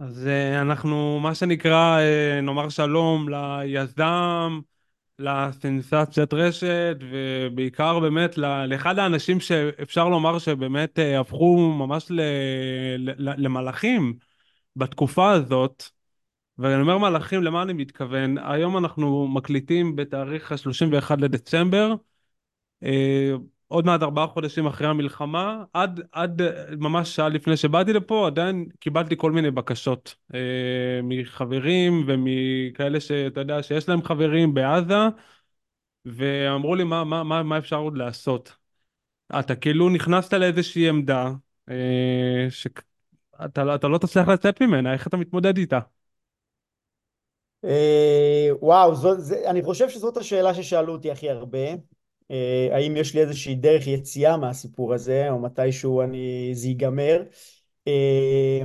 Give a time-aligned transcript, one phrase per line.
[0.00, 4.60] אז אה, אנחנו, מה שנקרא, אה, נאמר שלום ליזם,
[5.18, 12.20] לסנסציית רשת, ובעיקר באמת לאחד האנשים שאפשר לומר שבאמת אה, הפכו ממש ל-
[12.98, 14.14] ל- למלאכים
[14.76, 15.84] בתקופה הזאת.
[16.58, 18.38] ואני אומר מלאכים, למה אני מתכוון?
[18.38, 21.94] היום אנחנו מקליטים בתאריך ה-31 לדצמבר,
[23.70, 26.42] עוד מעט ארבעה חודשים אחרי המלחמה, עד, עד
[26.78, 30.40] ממש שעה לפני שבאתי לפה, עדיין קיבלתי כל מיני בקשות אה,
[31.02, 34.94] מחברים ומכאלה שאתה יודע שיש להם חברים בעזה,
[36.04, 38.56] ואמרו לי מה, מה, מה, מה אפשר עוד לעשות.
[39.38, 41.30] אתה כאילו נכנסת לאיזושהי עמדה
[41.70, 45.78] אה, שאתה אתה לא תצליח לצאת ממנה, איך אתה מתמודד איתה?
[47.64, 51.58] אה, וואו, זו, זה, אני חושב שזאת השאלה ששאלו אותי הכי הרבה.
[52.30, 57.22] אה, האם יש לי איזושהי דרך יציאה מהסיפור הזה, או מתישהו אני, זה ייגמר.
[57.88, 58.62] אה,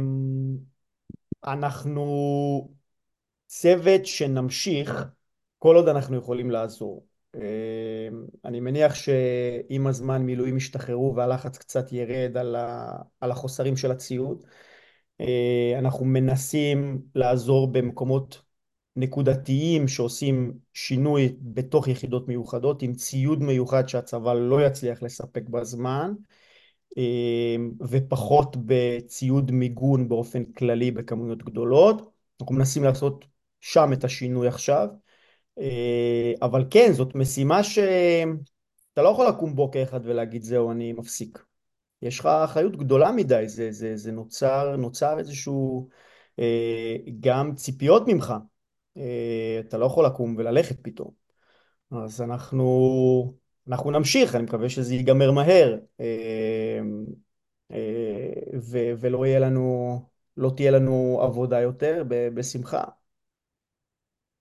[1.46, 2.70] אנחנו
[3.48, 5.06] צוות שנמשיך
[5.60, 7.06] כל עוד אנחנו יכולים לעזור.
[7.36, 8.08] אה,
[8.46, 12.38] אני מניח שעם הזמן מילואים ישתחררו והלחץ קצת ירד
[13.22, 14.46] על החוסרים של הציוד.
[15.22, 18.42] אה, אנחנו מנסים לעזור במקומות
[18.96, 26.14] נקודתיים שעושים שינוי בתוך יחידות מיוחדות עם ציוד מיוחד שהצבא לא יצליח לספק בזמן
[26.98, 27.56] אה,
[27.90, 32.12] ופחות בציוד מיגון באופן כללי בכמויות גדולות.
[32.42, 33.26] אנחנו מנסים לעשות
[33.62, 34.88] שם את השינוי עכשיו.
[35.60, 41.44] אה, אבל כן, זאת משימה שאתה לא יכול לקום בוקר אחד ולהגיד זהו, אני מפסיק.
[42.02, 45.90] יש לך אחריות גדולה מדי, זה, זה, זה נוצר, נוצר איזשהו
[46.40, 48.34] אה, גם ציפיות ממך.
[48.98, 51.12] אה, אתה לא יכול לקום וללכת פתאום.
[51.92, 53.34] אז אנחנו,
[53.68, 56.80] אנחנו נמשיך, אני מקווה שזה ייגמר מהר, אה,
[57.72, 58.32] אה,
[59.00, 60.00] ולא יהיה לנו,
[60.38, 62.84] לא תהיה לנו עבודה יותר, בשמחה.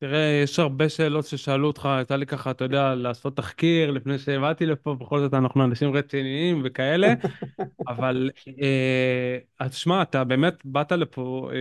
[0.08, 4.66] תראה, יש הרבה שאלות ששאלו אותך, יצא לי ככה, אתה יודע, לעשות תחקיר לפני שהבאתי
[4.66, 7.14] לפה, בכל זאת אנחנו אנשים רציניים וכאלה,
[7.88, 8.30] אבל
[8.62, 11.56] אה, אז שמע, אתה באמת באת לפה אה,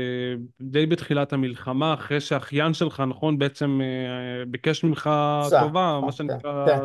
[0.62, 5.10] די בתחילת המלחמה, אחרי שהאחיין שלך, נכון, בעצם אה, ביקש ממך
[5.50, 6.80] טובה, מה כן, שנקרא, כן,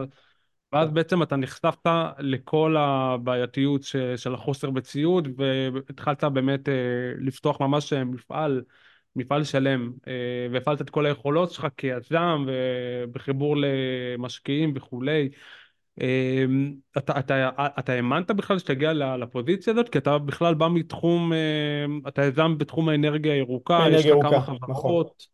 [0.73, 0.91] ואז.
[0.91, 1.87] בעצם אתה נחשפת
[2.19, 6.75] לכל הבעייתיות ש, של החוסר בציוד, והתחלת באמת אה,
[7.19, 8.63] לפתוח ממש מפעל.
[9.17, 10.13] מפעל שלם, אה,
[10.53, 15.29] והפעלת את כל היכולות שלך כיזם ובחיבור למשקיעים וכולי.
[16.01, 16.45] אה,
[16.99, 19.89] אתה, אתה, אתה האמנת בכלל שתגיע לפוזיציה הזאת?
[19.89, 24.37] כי אתה בכלל בא מתחום, אה, אתה יזם בתחום האנרגיה הירוקה, יש לך כמה ירוקה,
[24.37, 25.27] נכון, חברות.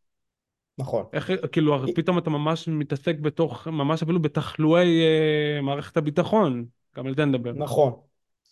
[0.78, 1.04] נכון.
[1.12, 6.64] איך, כאילו, פתאום אתה ממש מתעסק בתוך, ממש אפילו בתחלואי אה, מערכת הביטחון.
[6.96, 7.52] גם על זה נדבר.
[7.52, 7.92] נכון.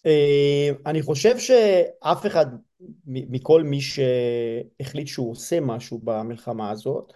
[0.07, 2.47] אה, אני חושב שאף אחד
[3.07, 7.13] מכל מי שהחליט שהוא עושה משהו במלחמה הזאת,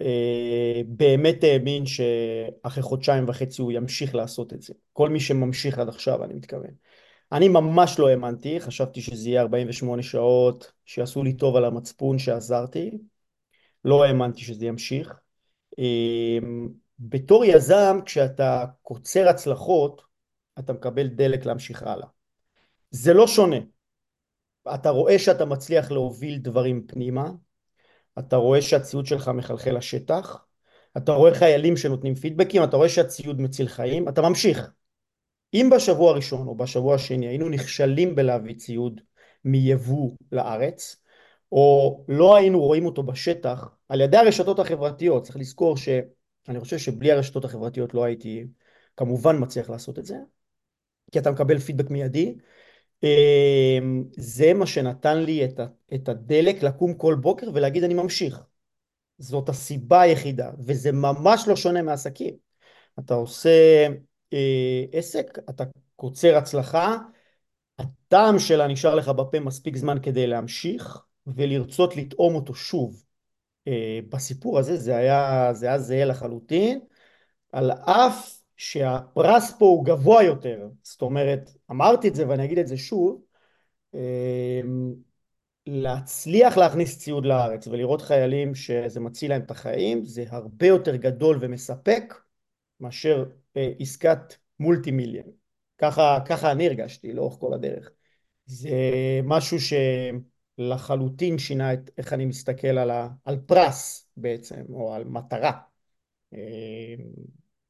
[0.00, 4.74] אה, באמת האמין שאחרי חודשיים וחצי הוא ימשיך לעשות את זה.
[4.92, 6.70] כל מי שממשיך עד עכשיו, אני מתכוון.
[7.32, 12.98] אני ממש לא האמנתי, חשבתי שזה יהיה 48 שעות, שיעשו לי טוב על המצפון שעזרתי.
[13.84, 15.14] לא האמנתי שזה ימשיך.
[15.78, 16.38] אה,
[16.98, 20.02] בתור יזם, כשאתה קוצר הצלחות,
[20.58, 22.13] אתה מקבל דלק להמשיך הלאה.
[22.94, 23.56] זה לא שונה.
[24.74, 27.30] אתה רואה שאתה מצליח להוביל דברים פנימה,
[28.18, 30.44] אתה רואה שהציוד שלך מחלחל לשטח,
[30.96, 34.70] אתה רואה חיילים שנותנים פידבקים, אתה רואה שהציוד מציל חיים, אתה ממשיך.
[35.54, 39.00] אם בשבוע הראשון או בשבוע השני היינו נכשלים בלהביא ציוד
[39.44, 41.02] מיבוא לארץ,
[41.52, 47.12] או לא היינו רואים אותו בשטח על ידי הרשתות החברתיות, צריך לזכור שאני חושב שבלי
[47.12, 48.46] הרשתות החברתיות לא הייתי
[48.96, 50.16] כמובן מצליח לעשות את זה,
[51.12, 52.34] כי אתה מקבל פידבק מיידי,
[54.16, 55.48] זה מה שנתן לי
[55.94, 58.40] את הדלק לקום כל בוקר ולהגיד אני ממשיך.
[59.18, 62.34] זאת הסיבה היחידה, וזה ממש לא שונה מעסקים.
[62.98, 63.86] אתה עושה
[64.32, 65.64] אה, עסק, אתה
[65.96, 66.96] קוצר הצלחה,
[67.78, 73.04] הטעם שלה נשאר לך בפה מספיק זמן כדי להמשיך ולרצות לטעום אותו שוב.
[73.68, 76.80] אה, בסיפור הזה זה היה, זה היה זהה לחלוטין,
[77.52, 80.68] על אף שהפרס פה הוא גבוה יותר.
[80.82, 83.22] זאת אומרת, אמרתי את זה ואני אגיד את זה שוב,
[83.94, 84.94] אמ,
[85.66, 91.38] להצליח להכניס ציוד לארץ ולראות חיילים שזה מציל להם את החיים זה הרבה יותר גדול
[91.40, 92.14] ומספק
[92.80, 93.24] מאשר
[93.56, 95.26] אה, עסקת מולטי מיליון.
[95.78, 97.90] ככה, ככה אני הרגשתי לאורך כל הדרך.
[98.46, 98.70] זה
[99.24, 99.56] משהו
[100.58, 105.52] שלחלוטין שינה את איך אני מסתכל על, ה, על פרס בעצם, או על מטרה.
[106.32, 106.38] אמ,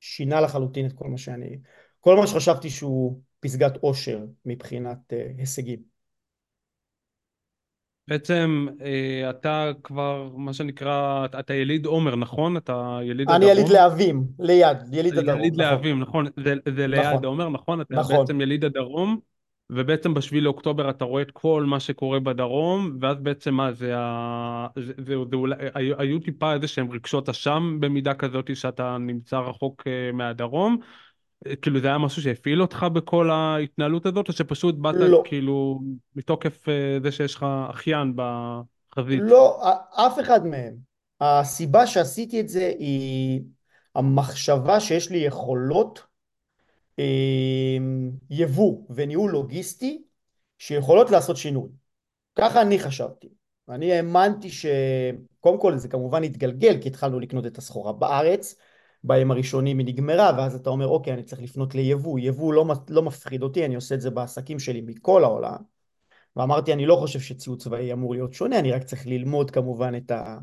[0.00, 1.58] שינה לחלוטין את כל מה שאני,
[2.00, 5.94] כל מה שחשבתי שהוא פסגת אושר מבחינת אה, הישגים.
[8.08, 12.56] בעצם אה, אתה כבר, מה שנקרא, אתה יליד עומר, נכון?
[12.56, 13.72] אתה יליד אני יליד הדרום?
[13.72, 16.26] להבים, ליד, יליד הדרום, יליד נכון, להבים, נכון?
[16.44, 17.80] זה, זה ליד נכון, עומר, נכון?
[17.80, 18.16] אתה נכון.
[18.16, 19.18] בעצם יליד הדרום,
[19.70, 24.66] ובעצם בשביל לאוקטובר אתה רואה את כל מה שקורה בדרום, ואז בעצם מה, זה ה...
[24.76, 29.38] זה, זה, זה אולי, היו, היו טיפה איזה שהם רגשות אשם במידה כזאת שאתה נמצא
[29.38, 30.78] רחוק אה, מהדרום?
[31.62, 35.80] כאילו זה היה משהו שהפעיל אותך בכל ההתנהלות הזאת, או שפשוט באת לא, כאילו
[36.16, 39.20] מתוקף אה, זה שיש לך אחיין בחזית?
[39.22, 40.74] לא, אף אחד מהם.
[41.20, 43.40] הסיבה שעשיתי את זה היא
[43.94, 46.02] המחשבה שיש לי יכולות
[46.98, 47.76] אה,
[48.30, 50.02] יבוא וניהול לוגיסטי
[50.58, 51.68] שיכולות לעשות שינוי.
[52.34, 53.28] ככה אני חשבתי.
[53.68, 58.56] אני האמנתי שקודם כל זה כמובן התגלגל כי התחלנו לקנות את הסחורה בארץ,
[59.04, 63.02] בימים הראשונים היא נגמרה ואז אתה אומר אוקיי אני צריך לפנות ליבוא, יבוא לא, לא
[63.02, 65.56] מפחיד אותי, אני עושה את זה בעסקים שלי מכל העולם.
[66.36, 70.10] ואמרתי אני לא חושב שציוד צבאי אמור להיות שונה, אני רק צריך ללמוד כמובן את,
[70.10, 70.38] ה,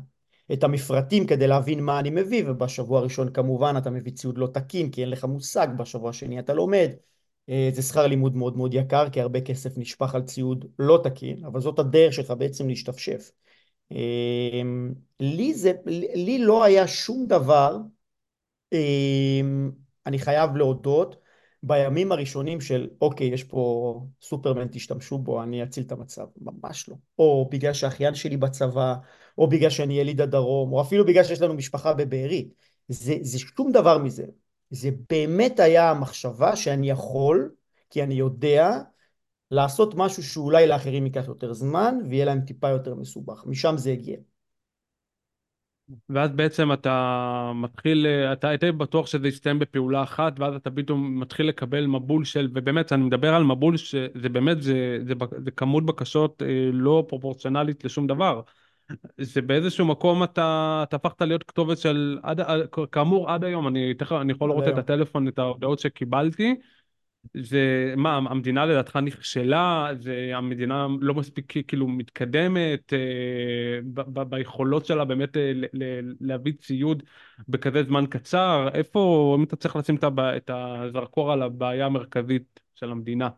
[0.52, 4.90] את המפרטים כדי להבין מה אני מביא ובשבוע הראשון כמובן אתה מביא ציוד לא תקין
[4.90, 6.90] כי אין לך מושג, בשבוע השני אתה לומד.
[7.48, 11.44] אה, זה שכר לימוד מאוד מאוד יקר, כי הרבה כסף נשפך על ציוד לא תקין,
[11.44, 13.30] אבל זאת הדרך שלך בעצם להשתפשף.
[13.92, 14.62] אה,
[15.20, 15.72] לי, זה,
[16.14, 17.76] לי לא היה שום דבר,
[20.06, 21.16] אני חייב להודות,
[21.62, 26.26] בימים הראשונים של אוקיי, יש פה סופרמן, תשתמשו בו, אני אציל את המצב.
[26.40, 26.94] ממש לא.
[27.18, 28.94] או בגלל שהאחיין שלי בצבא,
[29.38, 32.48] או בגלל שאני יליד הדרום, או אפילו בגלל שיש לנו משפחה בבארי.
[32.88, 34.24] זה, זה שום דבר מזה.
[34.70, 37.50] זה באמת היה המחשבה שאני יכול,
[37.90, 38.78] כי אני יודע,
[39.50, 43.44] לעשות משהו שאולי לאחרים ייקח יותר זמן, ויהיה להם טיפה יותר מסובך.
[43.46, 44.16] משם זה הגיע.
[46.08, 51.48] ואז בעצם אתה מתחיל, אתה היית בטוח שזה יסתיים בפעולה אחת, ואז אתה פתאום מתחיל
[51.48, 56.42] לקבל מבול של, ובאמת, אני מדבר על מבול שזה באמת, זה, זה, זה כמות בקשות
[56.42, 58.40] אה, לא פרופורציונלית לשום דבר.
[59.18, 62.40] זה באיזשהו מקום אתה, אתה הפכת להיות כתובת של, עד,
[62.92, 64.78] כאמור עד היום, אני תכף, אני יכול לראות את.
[64.78, 66.54] הטלפון, את ההודעות שקיבלתי,
[67.42, 69.88] זה, מה, המדינה לדעתך נכשלה?
[70.00, 72.98] זה המדינה לא מספיק כאילו מתקדמת אה,
[73.94, 77.02] ב- ב- ביכולות שלה באמת אה, ל- ל- להביא ציוד
[77.48, 78.68] בכזה זמן קצר?
[78.74, 83.28] איפה, אם אתה צריך לשים את הזרקור על הבעיה המרכזית של המדינה?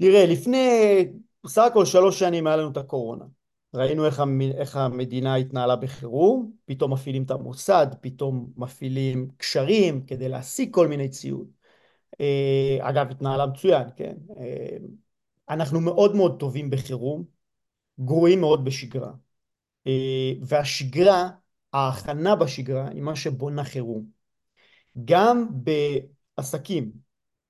[0.00, 0.58] תראה, לפני
[1.44, 3.24] בסך הכל שלוש שנים היה לנו את הקורונה.
[3.74, 4.40] ראינו איך, המ...
[4.40, 11.08] איך המדינה התנהלה בחירום, פתאום מפעילים את המוסד, פתאום מפעילים קשרים כדי להשיג כל מיני
[11.08, 11.46] ציוד.
[12.20, 14.14] אה, אגב, התנהלה מצוין, כן?
[14.38, 14.76] אה,
[15.48, 17.24] אנחנו מאוד מאוד טובים בחירום,
[18.00, 19.12] גרועים מאוד בשגרה.
[19.86, 21.30] אה, והשגרה,
[21.72, 24.06] ההכנה בשגרה היא מה שבונה חירום.
[25.04, 26.92] גם בעסקים,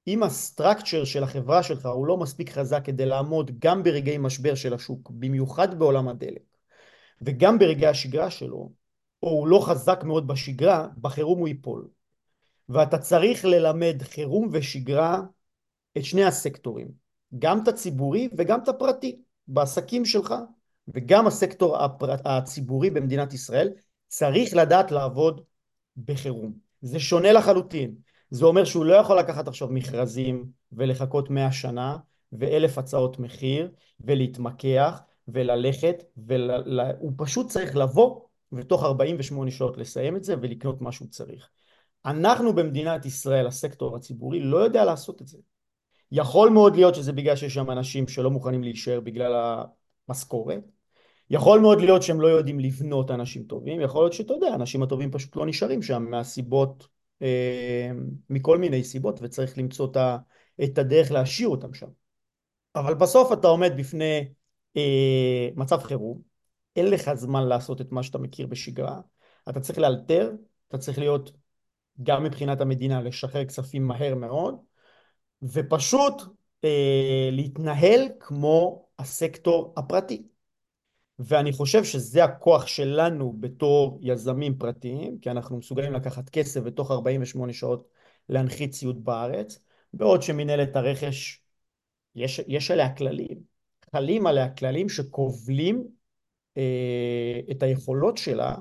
[0.07, 4.75] אם הסטרקצ'ר של החברה שלך הוא לא מספיק חזק כדי לעמוד גם ברגעי משבר של
[4.75, 6.43] השוק, במיוחד בעולם הדלק,
[7.23, 8.73] וגם ברגעי השגרה שלו,
[9.23, 11.89] או הוא לא חזק מאוד בשגרה, בחירום הוא ייפול.
[12.73, 15.21] ואתה צריך ללמד חירום ושגרה
[15.99, 16.89] את שני הסקטורים,
[17.39, 20.35] גם את הציבורי וגם את הפרטי, בעסקים שלך,
[20.89, 23.71] וגם הסקטור הפרט, הציבורי במדינת ישראל
[24.09, 25.41] צריך לדעת לעבוד
[26.05, 26.53] בחירום.
[26.83, 27.95] זה שונה לחלוטין.
[28.31, 31.97] זה אומר שהוא לא יכול לקחת עכשיו מכרזים ולחכות מאה שנה
[32.33, 33.71] ואלף הצעות מחיר
[34.01, 36.51] ולהתמקח וללכת, ול...
[36.99, 38.21] הוא פשוט צריך לבוא
[38.53, 41.49] ותוך 48 שעות לסיים את זה ולקנות מה שהוא צריך.
[42.07, 45.39] אנחנו במדינת ישראל, הסקטור הציבורי, לא יודע לעשות את זה.
[46.13, 49.63] יכול מאוד להיות שזה בגלל שיש שם אנשים שלא מוכנים להישאר בגלל
[50.09, 50.61] המשכורת.
[51.31, 55.11] יכול מאוד להיות שהם לא יודעים לבנות אנשים טובים, יכול להיות שאתה יודע, האנשים הטובים
[55.11, 56.87] פשוט לא נשארים שם מהסיבות,
[57.23, 57.91] אה,
[58.31, 59.89] מכל מיני סיבות, וצריך למצוא
[60.65, 61.87] את הדרך להשאיר אותם שם.
[62.75, 64.29] אבל בסוף אתה עומד בפני
[64.77, 66.21] אה, מצב חירום,
[66.77, 69.01] אין לך זמן לעשות את מה שאתה מכיר בשגרה,
[69.49, 70.33] אתה צריך לאלתר,
[70.69, 71.33] אתה צריך להיות
[72.03, 74.57] גם מבחינת המדינה לשחרר כספים מהר מאוד,
[75.43, 76.23] ופשוט
[76.65, 80.23] אה, להתנהל כמו הסקטור הפרטי.
[81.19, 87.53] ואני חושב שזה הכוח שלנו בתור יזמים פרטיים, כי אנחנו מסוגלים לקחת כסף ותוך 48
[87.53, 87.89] שעות
[88.29, 89.59] להנחית ציוד בארץ,
[89.93, 91.43] בעוד שמנהלת הרכש,
[92.15, 93.39] יש, יש עליה כללים,
[93.93, 95.89] חלים עליה כללים שכובלים
[96.57, 98.55] אה, את היכולות שלה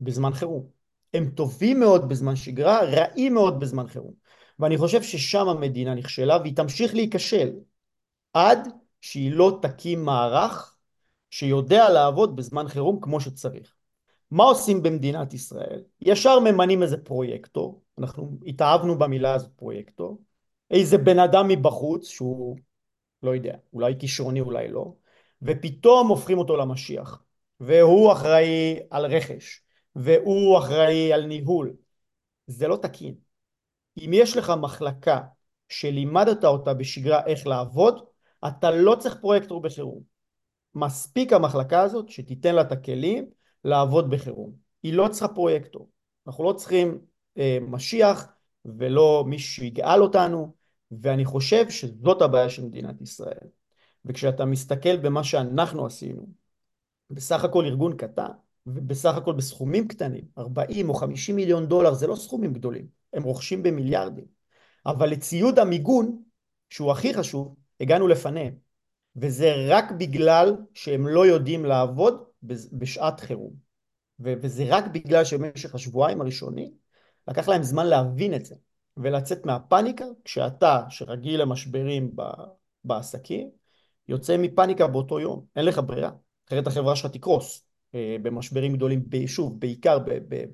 [0.00, 0.79] בזמן חירום.
[1.14, 4.12] הם טובים מאוד בזמן שגרה, רעים מאוד בזמן חירום.
[4.58, 7.50] ואני חושב ששם המדינה נכשלה והיא תמשיך להיכשל
[8.32, 8.68] עד
[9.00, 10.76] שהיא לא תקים מערך
[11.30, 13.74] שיודע לעבוד בזמן חירום כמו שצריך.
[14.30, 15.82] מה עושים במדינת ישראל?
[16.00, 20.18] ישר ממנים איזה פרויקטור, אנחנו התאהבנו במילה הזאת פרויקטור,
[20.70, 22.56] איזה בן אדם מבחוץ שהוא,
[23.22, 24.94] לא יודע, אולי כישרוני אולי לא,
[25.42, 27.22] ופתאום הופכים אותו למשיח,
[27.60, 29.62] והוא אחראי על רכש,
[29.96, 31.72] והוא אחראי על ניהול.
[32.46, 33.14] זה לא תקין.
[33.98, 35.20] אם יש לך מחלקה
[35.68, 38.04] שלימדת אותה בשגרה איך לעבוד,
[38.48, 40.02] אתה לא צריך פרויקטור בחירום.
[40.74, 43.30] מספיק המחלקה הזאת שתיתן לה את הכלים
[43.64, 44.52] לעבוד בחירום.
[44.82, 45.90] היא לא צריכה פרויקטור.
[46.26, 46.98] אנחנו לא צריכים
[47.38, 48.28] אה, משיח
[48.64, 50.54] ולא מישהו שיגאל אותנו,
[50.90, 53.48] ואני חושב שזאת הבעיה של מדינת ישראל.
[54.04, 56.26] וכשאתה מסתכל במה שאנחנו עשינו,
[57.10, 58.30] בסך הכל ארגון קטן,
[58.74, 63.62] ובסך הכל בסכומים קטנים, 40 או 50 מיליון דולר זה לא סכומים גדולים, הם רוכשים
[63.62, 64.24] במיליארדים.
[64.86, 66.22] אבל לציוד המיגון,
[66.70, 68.54] שהוא הכי חשוב, הגענו לפניהם.
[69.16, 72.24] וזה רק בגלל שהם לא יודעים לעבוד
[72.72, 73.52] בשעת חירום.
[74.20, 76.72] וזה רק בגלל שבמשך השבועיים הראשונים
[77.28, 78.54] לקח להם זמן להבין את זה
[78.96, 82.10] ולצאת מהפאניקה כשאתה שרגיל למשברים
[82.84, 83.50] בעסקים
[84.08, 86.10] יוצא מפאניקה באותו יום, אין לך ברירה,
[86.48, 89.98] אחרת החברה שלך תקרוס במשברים גדולים, שוב, בעיקר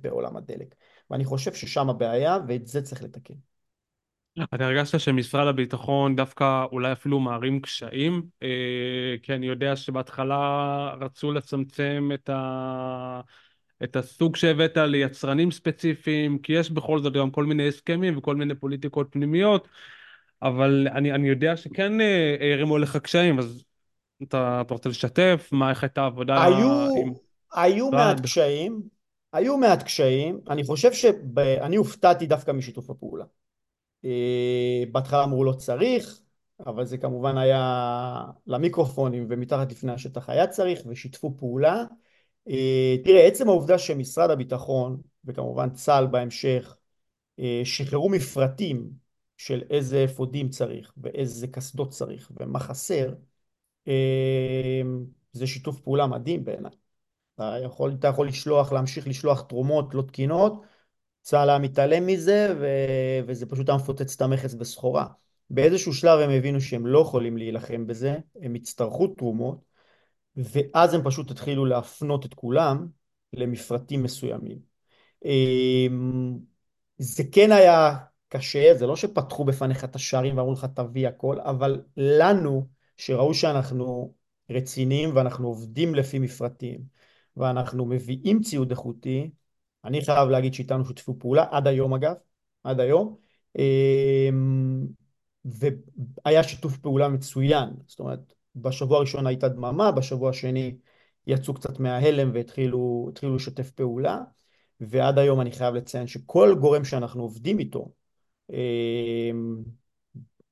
[0.00, 0.74] בעולם הדלק.
[1.10, 3.34] ואני חושב ששם הבעיה ואת זה צריך לתקן.
[4.54, 8.22] אתה הרגשת שמשרד הביטחון דווקא אולי אפילו מערים קשיים?
[8.42, 13.20] אה, כי אני יודע שבהתחלה רצו לצמצם את, ה...
[13.84, 18.54] את הסוג שהבאת ליצרנים ספציפיים, כי יש בכל זאת גם כל מיני הסכמים וכל מיני
[18.54, 19.68] פוליטיקות פנימיות,
[20.42, 23.64] אבל אני, אני יודע שכן אה, הרימו לך קשיים, אז
[24.22, 25.48] אתה, אתה רוצה לשתף?
[25.52, 27.25] מה, איך הייתה העבודה היו, עם...
[27.54, 28.82] היו מעט קשיים,
[29.32, 33.24] היו מעט קשיים, אני חושב שאני הופתעתי דווקא משיתוף הפעולה.
[34.04, 36.20] אה, בהתחלה אמרו לא צריך,
[36.66, 41.84] אבל זה כמובן היה למיקרופונים ומתחת לפני השטח היה צריך ושיתפו פעולה.
[42.48, 46.76] אה, תראה, עצם העובדה שמשרד הביטחון וכמובן צה"ל בהמשך
[47.38, 48.90] אה, שחררו מפרטים
[49.36, 53.14] של איזה אפודים צריך ואיזה קסדות צריך ומה חסר,
[55.32, 56.85] זה שיתוף פעולה מדהים בעיניי.
[57.36, 60.62] אתה יכול, אתה יכול לשלוח, להמשיך לשלוח תרומות לא תקינות
[61.22, 62.66] צה"ל היה מתעלם מזה, ו...
[63.26, 65.06] וזה פשוט היה מפוצץ את המכס בסחורה.
[65.50, 69.58] באיזשהו שלב הם הבינו שהם לא יכולים להילחם בזה, הם יצטרכו תרומות,
[70.36, 72.88] ואז הם פשוט התחילו להפנות את כולם
[73.32, 74.58] למפרטים מסוימים.
[75.24, 76.38] אמ,
[76.98, 77.96] זה כן היה
[78.28, 84.14] קשה, זה לא שפתחו בפניך את השערים ואמרו לך תביא הכל, אבל לנו, שראו שאנחנו
[84.50, 86.80] רציניים ואנחנו עובדים לפי מפרטים,
[87.36, 89.30] ואנחנו מביאים ציוד איכותי,
[89.84, 92.14] אני חייב להגיד שאיתנו שותפו פעולה, עד היום אגב,
[92.64, 93.16] עד היום,
[93.58, 94.86] אמ,
[95.44, 100.76] והיה שיתוף פעולה מצוין, זאת אומרת, בשבוע הראשון הייתה דממה, בשבוע השני
[101.26, 104.20] יצאו קצת מההלם והתחילו לשתף פעולה,
[104.80, 107.88] ועד היום אני חייב לציין שכל גורם שאנחנו עובדים איתו,
[108.52, 109.56] אמ,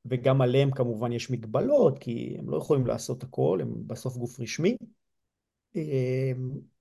[0.05, 4.77] וגם עליהם כמובן יש מגבלות, כי הם לא יכולים לעשות הכל, הם בסוף גוף רשמי,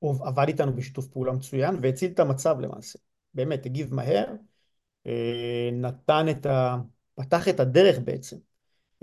[0.02, 3.00] עבד איתנו בשיתוף פעולה מצוין והציל את המצב למעשה.
[3.34, 4.26] באמת, הגיב מהר,
[5.08, 6.78] אה, נתן את ה...
[7.16, 8.38] פתח את הדרך בעצם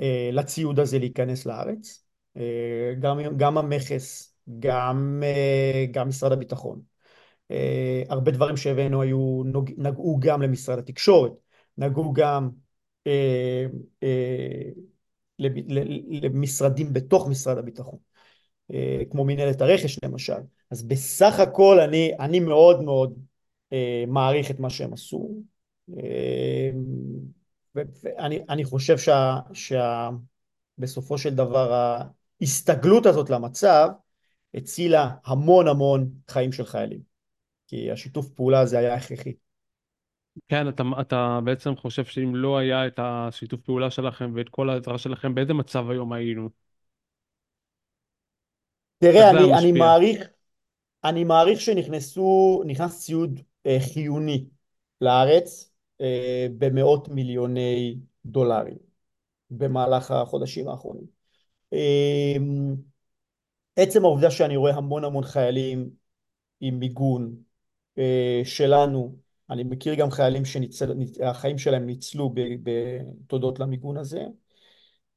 [0.01, 2.05] אה, לציוד הזה להיכנס לארץ.
[2.37, 5.23] אה, גם, גם המכס, גם,
[5.91, 6.83] גם משרד הביטחון.
[8.09, 9.43] הרבה דברים שהבאנו היו,
[9.77, 11.33] נגעו גם למשרד התקשורת,
[11.79, 12.51] נגעו גם
[16.23, 17.99] למשרדים בתוך משרד הביטחון.
[18.73, 20.41] אה, כמו מנהלת הרכש למשל.
[20.71, 23.19] אז בסך הכל אני, אני מאוד מאוד
[23.73, 25.31] אה, מעריך את מה שהם עשו.
[25.99, 26.71] אה,
[27.75, 30.11] ואני חושב שה, שה,
[30.79, 31.95] בסופו של דבר
[32.41, 33.89] ההסתגלות הזאת למצב
[34.55, 37.01] הצילה המון המון חיים של חיילים.
[37.69, 39.33] כי השיתוף פעולה הזה היה הכרחי.
[40.49, 44.99] כן, אתה, אתה בעצם חושב שאם לא היה את השיתוף פעולה שלכם ואת כל העזרה
[44.99, 46.49] שלכם, באיזה מצב היום היינו?
[49.01, 50.29] תראה, אני, אני מעריך,
[51.05, 54.45] אני מעריך שנכנסו, נכנס ציוד אה, חיוני
[55.01, 58.77] לארץ אה, במאות מיליוני דולרים
[59.51, 61.05] במהלך החודשים האחרונים.
[61.73, 62.37] אה,
[63.77, 65.91] עצם העובדה שאני רואה המון המון חיילים
[66.61, 67.35] עם מיגון
[67.99, 69.17] אה, שלנו,
[69.51, 74.25] אני מכיר גם חיילים שהחיים שלהם ניצלו בתודות למיגון הזה.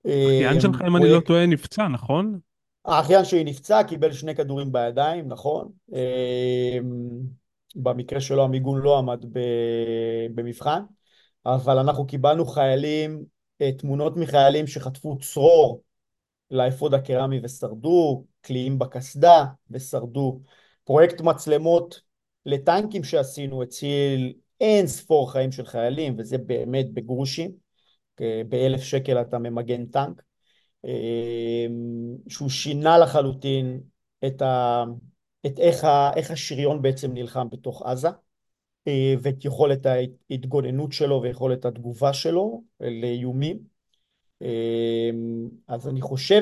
[0.05, 2.39] אחיין שלך, אם אני לא טועה, נפצע, נכון?
[2.85, 5.71] האחיין שלי נפצע, קיבל שני כדורים בידיים, נכון.
[5.93, 7.19] אמ,
[7.75, 9.25] במקרה שלו המיגון לא עמד
[10.35, 10.81] במבחן,
[11.45, 13.25] אבל אנחנו קיבלנו חיילים,
[13.61, 15.81] אה, תמונות מחיילים שחטפו צרור
[16.51, 20.41] לאפוד הקרמי ושרדו, קליעים בקסדה ושרדו.
[20.83, 22.01] פרויקט מצלמות
[22.45, 27.51] לטנקים שעשינו הציל אין ספור חיים של חיילים, וזה באמת בגרושים.
[28.49, 30.21] באלף שקל אתה ממגן טנק.
[30.85, 33.81] אמ, שהוא שינה לחלוטין
[34.25, 34.83] את, ה,
[35.45, 38.09] את איך, ה, איך השריון בעצם נלחם בתוך עזה
[39.21, 43.59] ואת יכולת ההתגוננות שלו ויכולת התגובה שלו לאיומים.
[45.67, 46.41] אז אני חושב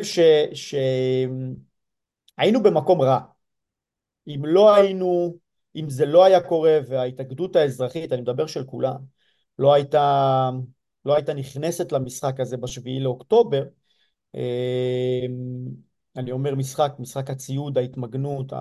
[0.53, 1.55] שהיינו
[2.63, 3.19] במקום רע.
[4.27, 5.37] אם לא היינו,
[5.75, 8.97] אם זה לא היה קורה וההתאגדות האזרחית, אני מדבר של כולם,
[9.59, 10.49] לא הייתה,
[11.05, 13.63] לא הייתה נכנסת למשחק הזה בשביעי לאוקטובר,
[16.15, 18.53] אני אומר משחק, משחק הציוד, ההתמגנות,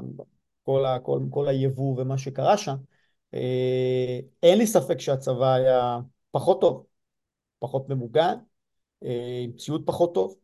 [0.63, 2.77] כל, ה, כל, כל היבוא ומה שקרה שם,
[4.43, 5.99] אין לי ספק שהצבא היה
[6.31, 6.87] פחות טוב,
[7.59, 8.35] פחות ממוגן,
[9.43, 10.37] עם ציוד פחות טוב,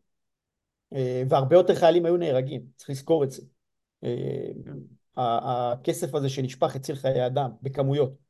[1.29, 3.41] והרבה יותר חיילים היו נהרגים, צריך לזכור את זה.
[5.17, 8.26] הכסף הזה שנשפך הציל חיי אדם בכמויות.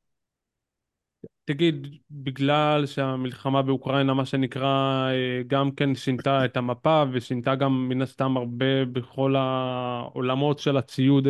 [1.46, 5.10] תגיד, בגלל שהמלחמה באוקראינה, מה שנקרא,
[5.48, 11.28] גם כן שינתה את המפה ושינתה גם מן הסתם הרבה בכל העולמות של הציוד,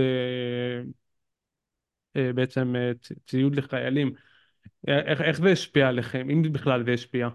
[2.15, 2.75] בעצם
[3.27, 4.13] ציוד לחיילים,
[4.87, 7.29] איך, איך זה השפיע עליכם, אם בכלל זה השפיע?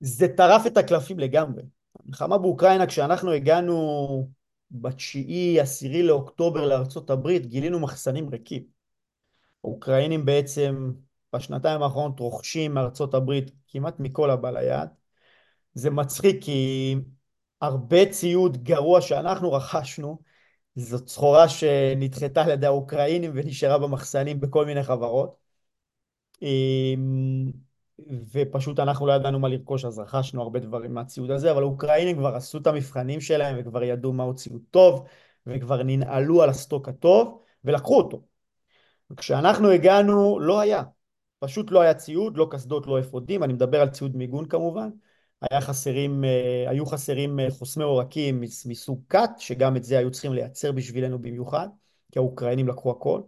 [0.00, 1.62] זה טרף את הקלפים לגמרי.
[2.04, 4.28] המלחמה באוקראינה, כשאנחנו הגענו
[4.70, 8.62] בתשיעי, עשירי לאוקטובר לארצות הברית, גילינו מחסנים ריקים.
[9.64, 10.92] האוקראינים בעצם
[11.34, 14.88] בשנתיים האחרונות רוכשים מארצות הברית כמעט מכל הבא ליד.
[15.74, 16.94] זה מצחיק כי
[17.60, 20.18] הרבה ציוד גרוע שאנחנו רכשנו,
[20.76, 25.36] זאת סחורה שנדחתה על ידי האוקראינים ונשארה במחסנים בכל מיני חברות.
[26.42, 27.50] אמ,
[28.32, 32.34] ופשוט אנחנו לא ידענו מה לרכוש, אז רכשנו הרבה דברים מהציוד הזה, אבל האוקראינים כבר
[32.36, 35.06] עשו את המבחנים שלהם וכבר ידעו מהו ציוד טוב,
[35.46, 38.22] וכבר ננעלו על הסטוק הטוב, ולקחו אותו.
[39.16, 40.82] כשאנחנו הגענו, לא היה.
[41.42, 44.90] פשוט לא היה ציוד, לא קסדות, לא אפודים, אני מדבר על ציוד מיגון כמובן.
[45.50, 50.32] היה חסרים, אה, היו חסרים אה, חוסמי עורקים מסוג קאט, שגם את זה היו צריכים
[50.32, 51.68] לייצר בשבילנו במיוחד,
[52.12, 53.20] כי האוקראינים לקחו הכל.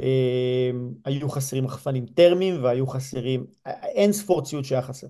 [0.00, 5.06] אמ, היו חסרים רחפנים טרמיים והיו חסרים אין ספור ציוד שהיה חסר.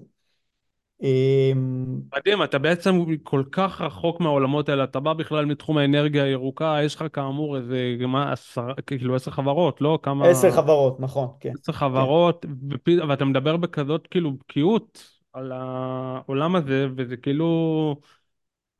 [1.02, 6.78] אמ, מדהים, אתה בעצם כל כך רחוק מהעולמות האלה, אתה בא בכלל מתחום האנרגיה הירוקה,
[6.84, 9.98] יש לך כאמור איזה, מה, עשר, כאילו עשר חברות, לא?
[10.02, 10.28] כמה...
[10.30, 11.52] עשר חברות, נכון, כן.
[11.62, 12.46] עשר חברות,
[12.84, 13.08] כן.
[13.08, 17.96] ואתה מדבר בכזאת כאילו בקיאות על העולם הזה, וזה כאילו...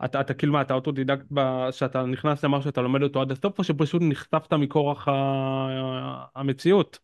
[0.05, 1.27] אתה, אתה כאילו מה, אתה אוטודידקט
[1.71, 5.13] שאתה נכנס למשהו שאתה לומד אותו עד הסוף, או שפשוט נחשפת מכורח ה...
[6.37, 6.99] המציאות?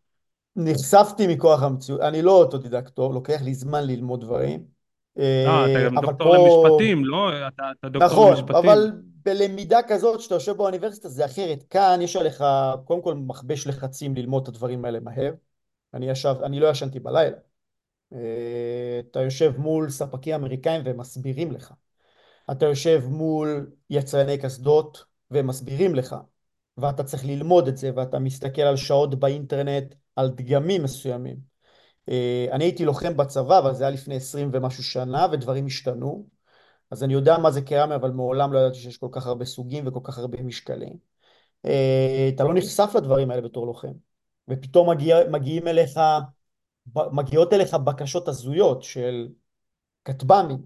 [0.57, 4.74] נחשפתי מכורח המציאות, אני לא אוטודידקטור, לוקח לי זמן ללמוד דברים.
[5.19, 6.69] אה, אתה גם דוקטור פה...
[6.69, 7.49] למשפטים, לא?
[7.49, 8.57] אתה, אתה דוקטור נכון, למשפטים.
[8.57, 8.93] נכון, אבל
[9.25, 11.63] בלמידה כזאת שאתה יושב באוניברסיטה זה אחרת.
[11.71, 12.45] כאן יש עליך,
[12.85, 15.33] קודם כל מכבש לחצים ללמוד את הדברים האלה מהר.
[15.95, 17.37] אני, ישב, אני לא ישנתי בלילה.
[18.13, 21.73] אה, אתה יושב מול ספקים אמריקאים והם מסבירים לך.
[22.51, 26.17] אתה יושב מול יצרני קסדות והם מסבירים לך
[26.77, 31.54] ואתה צריך ללמוד את זה ואתה מסתכל על שעות באינטרנט על דגמים מסוימים.
[32.09, 36.27] אה, אני הייתי לוחם בצבא אבל זה היה לפני עשרים ומשהו שנה ודברים השתנו.
[36.91, 39.87] אז אני יודע מה זה קרמי אבל מעולם לא ידעתי שיש כל כך הרבה סוגים
[39.87, 40.97] וכל כך הרבה משקלים.
[41.65, 43.93] אה, אתה לא נחשף לדברים האלה בתור לוחם.
[44.49, 46.01] ופתאום מגיע, מגיעים אליך
[46.97, 49.29] מגיעות אליך בקשות הזויות של
[50.05, 50.59] כטב"מים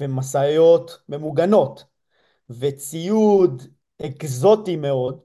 [0.00, 1.84] ומשאיות ממוגנות
[2.50, 3.62] וציוד
[4.06, 5.20] אקזוטי מאוד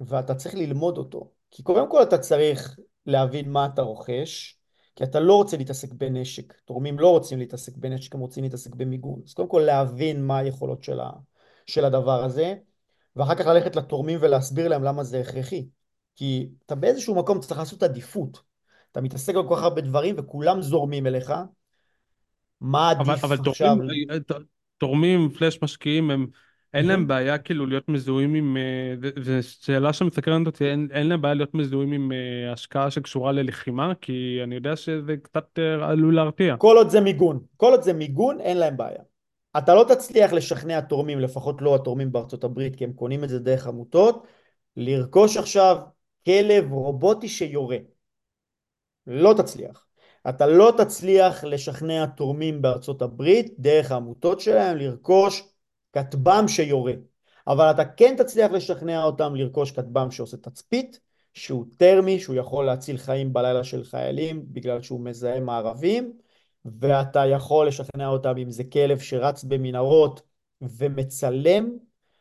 [0.00, 1.30] ואתה צריך ללמוד אותו.
[1.50, 4.58] כי קודם כל אתה צריך להבין מה אתה רוכש
[4.96, 9.20] כי אתה לא רוצה להתעסק בנשק, תורמים לא רוצים להתעסק בנשק, הם רוצים להתעסק במיגון.
[9.26, 11.10] אז קודם כל להבין מה היכולות של, ה,
[11.66, 12.54] של הדבר הזה
[13.16, 15.68] ואחר כך ללכת לתורמים ולהסביר להם למה זה הכרחי.
[16.16, 18.42] כי אתה באיזשהו מקום צריך לעשות עדיפות.
[18.92, 21.32] אתה מתעסק בכל כך הרבה דברים וכולם זורמים אליך
[22.60, 23.76] מה עדיף אבל, אבל עכשיו?
[23.76, 24.36] תורמים, אה, אה,
[24.78, 26.26] תורמים, פלאש משקיעים, הם,
[26.74, 31.22] אין להם בעיה כאילו להיות מזוהים עם, אה, זו שאלה שמסקרנת אותי, אין, אין להם
[31.22, 32.12] בעיה להיות מזוהים עם
[32.52, 36.56] השקעה שקשורה ללחימה, כי אני יודע שזה קצת עלול להרתיע.
[36.56, 39.02] כל עוד זה מיגון, כל עוד זה מיגון אין להם בעיה.
[39.58, 43.38] אתה לא תצליח לשכנע תורמים, לפחות לא התורמים בארצות הברית, כי הם קונים את זה
[43.38, 44.26] דרך עמותות,
[44.76, 45.76] לרכוש עכשיו
[46.24, 47.76] כלב רובוטי שיורה.
[49.06, 49.86] לא תצליח.
[50.28, 55.42] אתה לא תצליח לשכנע תורמים בארצות הברית דרך העמותות שלהם לרכוש
[55.92, 56.92] כטב"ם שיורה.
[57.46, 61.00] אבל אתה כן תצליח לשכנע אותם לרכוש כטב"ם שעושה תצפית,
[61.34, 66.12] שהוא טרמי, שהוא יכול להציל חיים בלילה של חיילים בגלל שהוא מזהה מערבים,
[66.64, 70.22] ואתה יכול לשכנע אותם אם זה כלב שרץ במנהרות
[70.62, 71.70] ומצלם,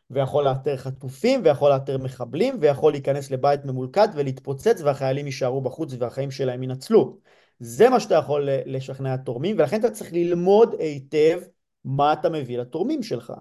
[0.09, 6.31] ויכול לאתר חטופים, ויכול לאתר מחבלים, ויכול להיכנס לבית ממולכד ולהתפוצץ, והחיילים יישארו בחוץ והחיים
[6.31, 7.17] שלהם ינצלו.
[7.59, 11.39] זה מה שאתה יכול לשכנע תורמים, ולכן אתה צריך ללמוד היטב
[11.85, 13.33] מה אתה מביא לתורמים שלך.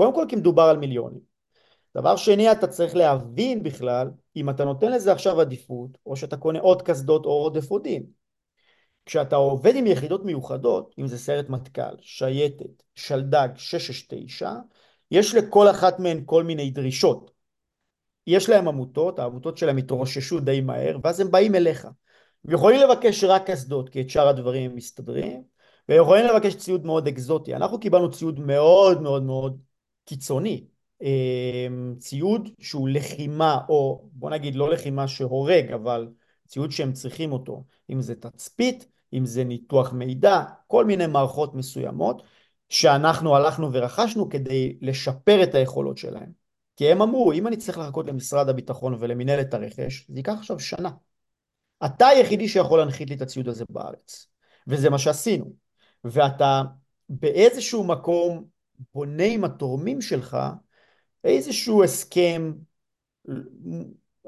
[0.00, 1.20] קודם כל כי מדובר על מיליונים.
[1.96, 6.60] דבר שני, אתה צריך להבין בכלל אם אתה נותן לזה עכשיו עדיפות, או שאתה קונה
[6.60, 8.02] עוד קסדות או עוד אפודים.
[9.06, 14.52] כשאתה עובד עם יחידות מיוחדות, אם זה סיירת מטכ"ל, שייטת, שלדג, 669,
[15.10, 17.30] יש לכל אחת מהן כל מיני דרישות.
[18.26, 21.84] יש להם עמותות, העמותות שלהם התרוששו די מהר, ואז הם באים אליך.
[22.44, 25.42] הם יכולים לבקש רק קסדות, כי את שאר הדברים הם מסתדרים,
[25.88, 27.54] ויכולים לבקש ציוד מאוד אקזוטי.
[27.54, 29.69] אנחנו קיבלנו ציוד מאוד מאוד מאוד
[30.10, 30.64] קיצוני.
[31.02, 36.08] אמ, ציוד שהוא לחימה, או בוא נגיד לא לחימה שהורג, אבל
[36.48, 42.22] ציוד שהם צריכים אותו, אם זה תצפית, אם זה ניתוח מידע, כל מיני מערכות מסוימות,
[42.68, 46.32] שאנחנו הלכנו ורכשנו כדי לשפר את היכולות שלהם.
[46.76, 50.90] כי הם אמרו, אם אני צריך לחכות למשרד הביטחון ולמנהלת הרכש, זה ייקח עכשיו שנה.
[51.84, 54.26] אתה היחידי שיכול להנחית לי את הציוד הזה בארץ.
[54.66, 55.52] וזה מה שעשינו.
[56.04, 56.62] ואתה
[57.08, 58.44] באיזשהו מקום
[58.94, 60.36] בונה עם התורמים שלך
[61.24, 62.52] איזשהו הסכם,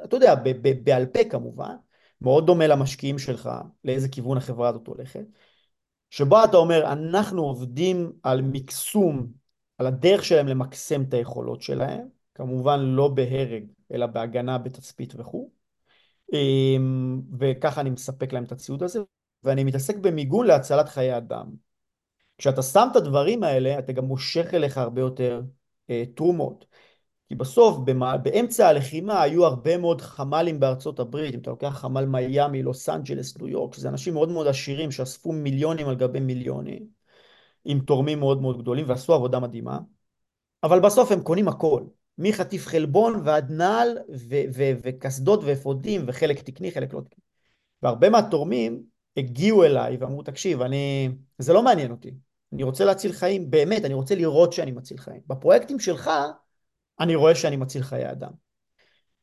[0.05, 0.35] אתה יודע,
[0.85, 1.75] בעל פה כמובן,
[2.21, 3.51] מאוד דומה למשקיעים שלך,
[3.85, 5.25] לאיזה כיוון החברה הזאת הולכת,
[6.11, 9.27] שבו אתה אומר, אנחנו עובדים על מקסום,
[9.79, 15.51] על הדרך שלהם למקסם את היכולות שלהם, כמובן לא בהרג, אלא בהגנה, בתצפית וכו',
[16.33, 19.01] אמ, וככה אני מספק להם את הציוד הזה,
[19.45, 21.72] ואני מתעסק במיגון להצלת חיי אדם.
[22.38, 25.42] כשאתה שם את הדברים האלה, אתה גם מושך אליך הרבה יותר
[25.90, 26.64] אה, תרומות.
[27.29, 32.05] כי בסוף, במה, באמצע הלחימה היו הרבה מאוד חמ"לים בארצות הברית, אם אתה לוקח חמ"ל
[32.05, 36.87] מיאמי, לוס אנג'לס, ניו יורק, שזה אנשים מאוד מאוד עשירים שאספו מיליונים על גבי מיליונים,
[37.64, 39.79] עם תורמים מאוד מאוד גדולים ועשו עבודה מדהימה,
[40.62, 41.83] אבל בסוף הם קונים הכל,
[42.18, 43.99] מחטיף חלבון ועד נעל
[44.83, 47.23] וקסדות ואפודים וחלק תקני, חלק לא תקני.
[47.83, 48.83] והרבה מהתורמים
[49.16, 51.09] הגיעו אליי ואמרו, תקשיב, אני...
[51.38, 52.11] זה לא מעניין אותי,
[52.53, 55.20] אני רוצה להציל חיים, באמת, אני רוצה לראות שאני מציל חיים.
[55.27, 56.11] בפרויקטים שלך,
[57.01, 58.33] אני רואה שאני מציל חיי אדם.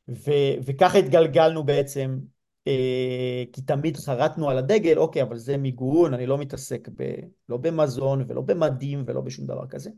[0.09, 2.19] ו- וככה התגלגלנו בעצם,
[2.67, 7.57] אה, כי תמיד חרטנו על הדגל, אוקיי, אבל זה מיגון, אני לא מתעסק ב- לא
[7.57, 9.89] במזון ולא במדים ולא בשום דבר כזה.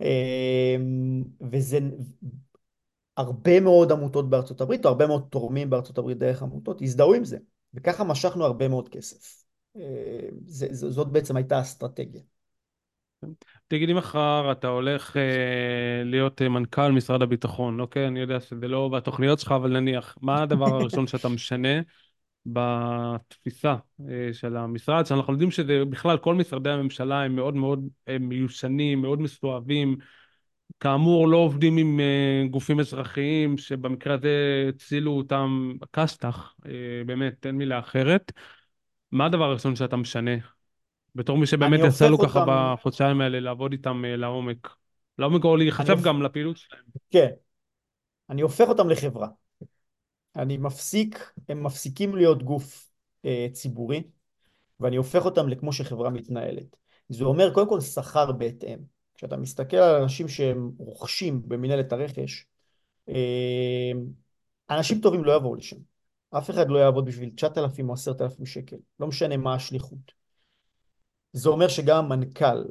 [0.00, 0.76] אה,
[1.52, 1.78] וזה
[3.16, 7.24] הרבה מאוד עמותות בארצות הברית, או הרבה מאוד תורמים בארצות הברית דרך עמותות, הזדהו עם
[7.24, 7.38] זה.
[7.74, 9.44] וככה משכנו הרבה מאוד כסף.
[9.76, 12.20] אה, זה, זאת בעצם הייתה האסטרטגיה.
[13.68, 18.06] תגיד לי מחר אתה הולך אה, להיות אה, מנכ"ל משרד הביטחון, אוקיי?
[18.06, 21.80] אני יודע שזה לא בתוכניות שלך, אבל נניח, מה הדבר הראשון שאתה משנה
[22.46, 23.76] בתפיסה
[24.08, 25.06] אה, של המשרד?
[25.06, 29.96] שאנחנו יודעים שזה בכלל, כל משרדי הממשלה הם מאוד מאוד הם מיושנים, מאוד מסואבים.
[30.80, 36.70] כאמור, לא עובדים עם אה, גופים אזרחיים, שבמקרה הזה הצילו אותם כסת"ח, אה,
[37.04, 38.32] באמת, אין מילה אחרת.
[39.12, 40.30] מה הדבר הראשון שאתה משנה
[41.14, 42.74] בתור מי שבאמת יצא לו ככה אותם...
[42.74, 44.68] בחודשיים האלה לעבוד איתם אה, לעומק.
[45.18, 46.04] לעומק או להיחשב הופ...
[46.04, 46.82] גם לפעילות שלהם.
[47.10, 47.28] כן.
[48.30, 49.28] אני הופך אותם לחברה.
[50.36, 52.90] אני מפסיק, הם מפסיקים להיות גוף
[53.24, 54.02] אה, ציבורי,
[54.80, 56.76] ואני הופך אותם לכמו שחברה מתנהלת.
[57.08, 58.78] זה אומר קודם כל שכר בהתאם.
[59.14, 62.46] כשאתה מסתכל על אנשים שהם רוכשים במנהלת הרכש,
[63.08, 63.92] אה,
[64.70, 65.76] אנשים טובים לא יבואו לשם.
[66.38, 70.12] אף אחד לא יעבוד בשביל 9,000 או 10,000 שקל, לא משנה מה השליחות.
[71.32, 72.64] זה אומר שגם המנכ"ל,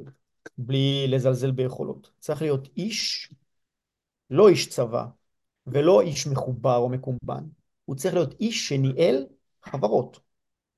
[0.58, 3.32] בלי לזלזל ביכולות, צריך להיות איש,
[4.30, 5.06] לא איש צבא,
[5.66, 7.44] ולא איש מחובר או מקומבן.
[7.84, 9.26] הוא צריך להיות איש שניהל
[9.62, 10.20] חברות.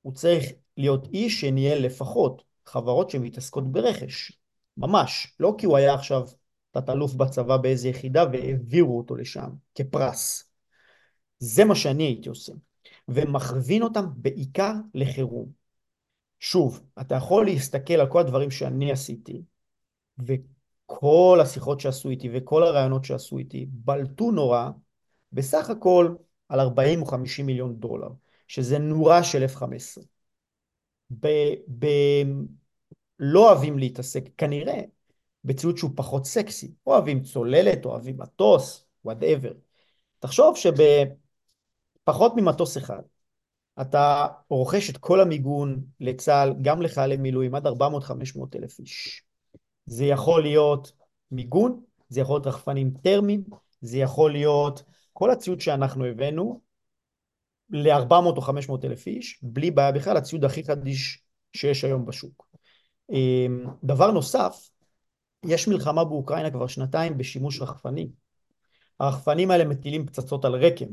[0.01, 0.45] הוא צריך
[0.77, 4.31] להיות איש שניהל לפחות חברות שמתעסקות ברכש.
[4.77, 5.35] ממש.
[5.39, 6.27] לא כי הוא היה עכשיו
[6.71, 10.51] תת-אלוף בצבא באיזה יחידה והעבירו אותו לשם כפרס.
[11.39, 12.53] זה מה שאני הייתי עושה.
[13.07, 15.51] ומכווין אותם בעיקר לחירום.
[16.39, 19.41] שוב, אתה יכול להסתכל על כל הדברים שאני עשיתי,
[20.19, 24.69] וכל השיחות שעשו איתי וכל הרעיונות שעשו איתי בלטו נורא,
[25.31, 26.15] בסך הכל
[26.49, 28.09] על 40 או 50 מיליון דולר,
[28.47, 30.01] שזה נורה של F-15.
[31.19, 32.23] ב- ב-
[33.19, 34.81] לא אוהבים להתעסק, כנראה,
[35.43, 36.71] בציוד שהוא פחות סקסי.
[36.87, 39.51] אוהבים צוללת, אוהבים מטוס, whatever.
[40.19, 40.55] תחשוב
[42.07, 43.01] שבפחות ממטוס אחד,
[43.81, 47.71] אתה רוכש את כל המיגון לצה"ל, גם לחיילי מילואים, עד 400-500
[48.55, 49.23] אלף איש.
[49.85, 50.91] זה יכול להיות
[51.31, 53.43] מיגון, זה יכול להיות רחפנים תרמיים,
[53.81, 56.61] זה יכול להיות כל הציוד שאנחנו הבאנו
[57.69, 62.47] ל-400 או 500 אלף איש, בלי בעיה בכלל, הציוד הכי חדיש שיש היום בשוק.
[63.09, 64.69] אמ, דבר נוסף,
[65.45, 68.09] יש מלחמה באוקראינה כבר שנתיים בשימוש רחפני.
[68.99, 70.87] הרחפנים האלה מטילים פצצות על רקם.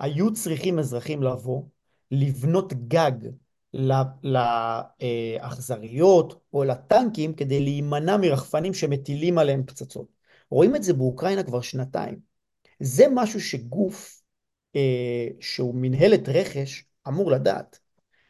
[0.00, 1.62] היו צריכים אזרחים לבוא,
[2.10, 3.12] לבנות גג
[5.00, 10.06] לאכזריות או לטנקים כדי להימנע מרחפנים שמטילים עליהם פצצות.
[10.50, 12.18] רואים את זה באוקראינה כבר שנתיים.
[12.80, 14.22] זה משהו שגוף
[14.76, 17.78] אה, שהוא מנהלת רכש אמור לדעת.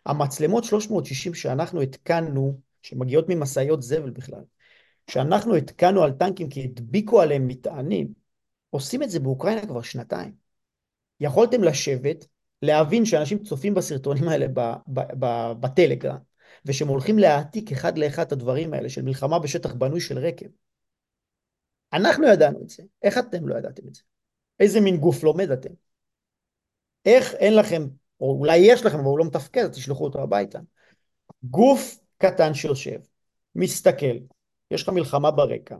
[0.06, 4.42] המצלמות 360 שאנחנו התקנו, שמגיעות ממשאיות זבל בכלל,
[5.10, 8.12] שאנחנו התקנו על טנקים כי הדביקו עליהם מטענים,
[8.70, 10.47] עושים את זה באוקראינה כבר שנתיים.
[11.20, 12.26] יכולתם לשבת,
[12.62, 14.46] להבין שאנשים צופים בסרטונים האלה
[15.60, 16.18] בטלגרם,
[16.64, 20.46] ושהם הולכים להעתיק אחד לאחד את הדברים האלה של מלחמה בשטח בנוי של רקב.
[21.92, 24.02] אנחנו ידענו את זה, איך אתם לא ידעתם את זה?
[24.60, 25.70] איזה מין גוף לומד אתם?
[27.04, 27.88] איך אין לכם,
[28.20, 30.58] או אולי יש לכם, אבל הוא לא מתפקד, אז תשלחו אותו הביתה.
[31.42, 32.98] גוף קטן שיושב,
[33.54, 34.16] מסתכל,
[34.70, 35.76] יש לך מלחמה ברקע,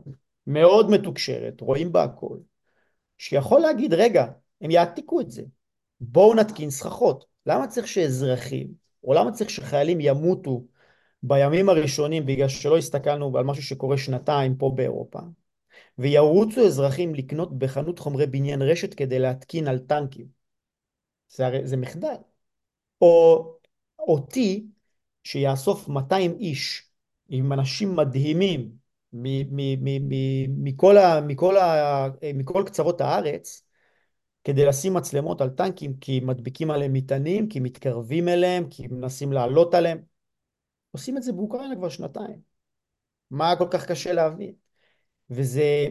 [0.47, 2.37] מאוד מתוקשרת, רואים בה הכל,
[3.17, 4.25] שיכול להגיד, רגע,
[4.61, 5.43] הם יעתיקו את זה,
[5.99, 7.25] בואו נתקין סככות.
[7.45, 8.67] למה צריך שאזרחים,
[9.03, 10.63] או למה צריך שחיילים ימותו
[11.23, 15.19] בימים הראשונים בגלל שלא הסתכלנו על משהו שקורה שנתיים פה באירופה,
[15.97, 20.25] וירוצו אזרחים לקנות בחנות חומרי בניין רשת כדי להתקין על טנקים.
[21.29, 22.15] זה הרי, זה מחדל.
[23.01, 23.45] או
[23.99, 24.67] אותי,
[25.23, 26.89] שיאסוף 200 איש
[27.29, 28.71] עם אנשים מדהימים
[30.49, 33.63] מכל, ה, מכל, ה, מכל קצוות הארץ,
[34.43, 39.73] כדי לשים מצלמות על טנקים, כי מדביקים עליהם מטענים, כי מתקרבים אליהם, כי מנסים לעלות
[39.73, 40.01] עליהם.
[40.91, 42.41] עושים את זה באוקראינה כבר שנתיים.
[43.31, 44.53] מה כל כך קשה להבין?
[45.29, 45.87] וזה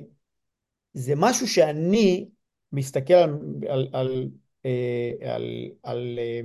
[0.92, 2.28] זה משהו שאני
[2.72, 4.28] מסתכל על, על, על,
[4.64, 6.40] אה, על, על אה,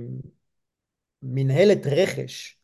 [1.22, 2.58] מנהלת רכש,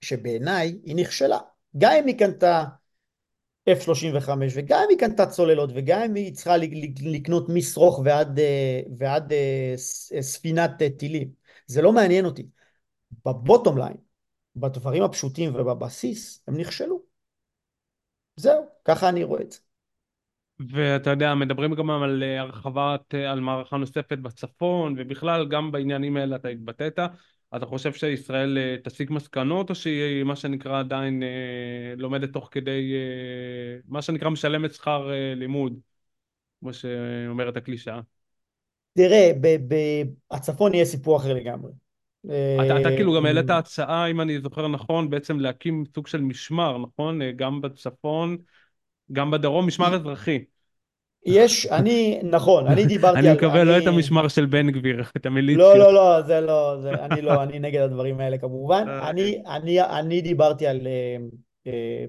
[0.00, 1.38] שבעיניי היא נכשלה.
[1.78, 2.64] גם אם היא קנתה
[3.70, 6.56] F-35 וגם אם היא קנתה צוללות וגם אם היא צריכה
[7.02, 9.32] לקנות משרוך ועד, אה, ועד
[10.20, 11.30] ספינת טילים.
[11.66, 12.46] זה לא מעניין אותי.
[13.26, 13.96] בבוטום ליין,
[14.56, 17.02] בדברים הפשוטים ובבסיס, הם נכשלו.
[18.36, 19.58] זהו, ככה אני רואה את זה.
[20.72, 26.16] ואתה יודע, מדברים גם על אה, הרחבת, אה, על מערכה נוספת בצפון, ובכלל גם בעניינים
[26.16, 26.98] האלה אתה התבטאת.
[27.56, 31.22] אתה חושב שישראל אה, תסיק מסקנות, או שהיא מה שנקרא עדיין
[31.96, 32.92] לומדת תוך כדי,
[33.88, 35.78] מה שנקרא משלמת שכר לימוד,
[36.60, 38.00] כמו שאומרת הקלישאה?
[38.92, 39.32] תראה,
[40.30, 41.72] בצפון יהיה סיפור אחר לגמרי.
[42.26, 46.78] אתה, אתה כאילו גם העלית הצעה, אם אני זוכר נכון, בעצם להקים סוג של משמר,
[46.78, 47.18] נכון?
[47.36, 48.36] גם בצפון,
[49.12, 50.44] גם בדרום, משמר אזרחי.
[51.26, 53.26] יש, אני, נכון, אני דיברתי על...
[53.26, 55.76] אני מקווה לא את המשמר של בן גביר, את המיליציות.
[55.76, 58.84] לא, לא, לא, זה לא, זה, אני לא, אני נגד הדברים האלה כמובן.
[58.88, 59.56] אה, אני, אוקיי.
[59.56, 61.16] אני, אני דיברתי על אה,
[61.66, 62.04] אה,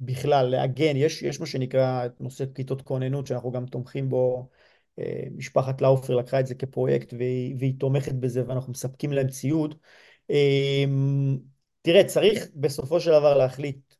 [0.00, 4.48] בכלל לעגן, יש, יש מה שנקרא את נושא כיתות כוננות, שאנחנו גם תומכים בו,
[5.36, 9.74] משפחת לאופר לקחה את זה כפרויקט והיא, והיא תומכת בזה ואנחנו מספקים להם ציוד.
[11.82, 13.94] תראה, צריך בסופו של דבר להחליט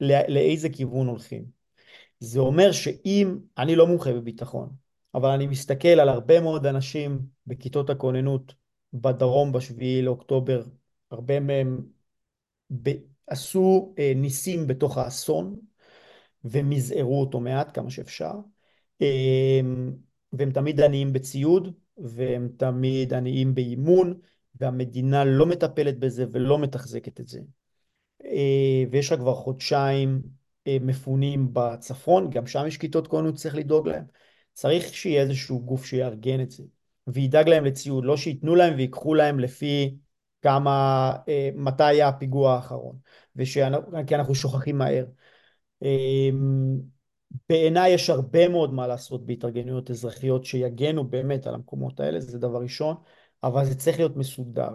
[0.00, 1.61] לאיזה כיוון הולכים.
[2.22, 4.70] זה אומר שאם, אני לא מומחה בביטחון,
[5.14, 8.54] אבל אני מסתכל על הרבה מאוד אנשים בכיתות הכוננות
[8.92, 10.62] בדרום בשביעי לאוקטובר,
[11.10, 11.80] הרבה מהם
[12.82, 12.90] ב,
[13.26, 15.56] עשו אה, ניסים בתוך האסון
[16.44, 18.32] ומזערו אותו מעט כמה שאפשר,
[19.02, 19.60] אה,
[20.32, 24.20] והם תמיד עניים בציוד והם תמיד עניים באימון
[24.60, 27.40] והמדינה לא מטפלת בזה ולא מתחזקת את זה.
[28.24, 30.22] אה, ויש לה כבר חודשיים
[30.68, 34.04] מפונים בצפון, גם שם יש כיתות כוננות צריך לדאוג להם.
[34.52, 36.62] צריך שיהיה איזשהו גוף שיארגן את זה,
[37.06, 39.96] וידאג להם לציוד, לא שייתנו להם ויקחו להם לפי
[40.42, 42.96] כמה, אה, מתי היה הפיגוע האחרון,
[43.36, 45.04] ושאנחנו, כי אנחנו שוכחים מהר.
[45.82, 46.30] אה,
[47.48, 52.62] בעיניי יש הרבה מאוד מה לעשות בהתארגנויות אזרחיות שיגנו באמת על המקומות האלה, זה דבר
[52.62, 52.96] ראשון,
[53.42, 54.70] אבל זה צריך להיות מסודר.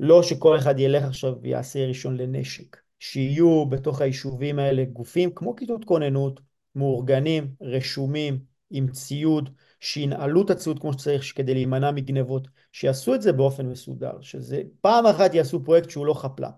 [0.00, 2.81] לא שכל אחד ילך עכשיו ויעשה ראשון לנשק.
[3.02, 6.40] שיהיו בתוך היישובים האלה גופים כמו כיתות כוננות,
[6.74, 8.38] מאורגנים, רשומים,
[8.70, 14.20] עם ציוד, שינעלו את הציוד כמו שצריך כדי להימנע מגנבות, שיעשו את זה באופן מסודר,
[14.20, 16.52] שזה פעם אחת יעשו פרויקט שהוא לא חפלאפ.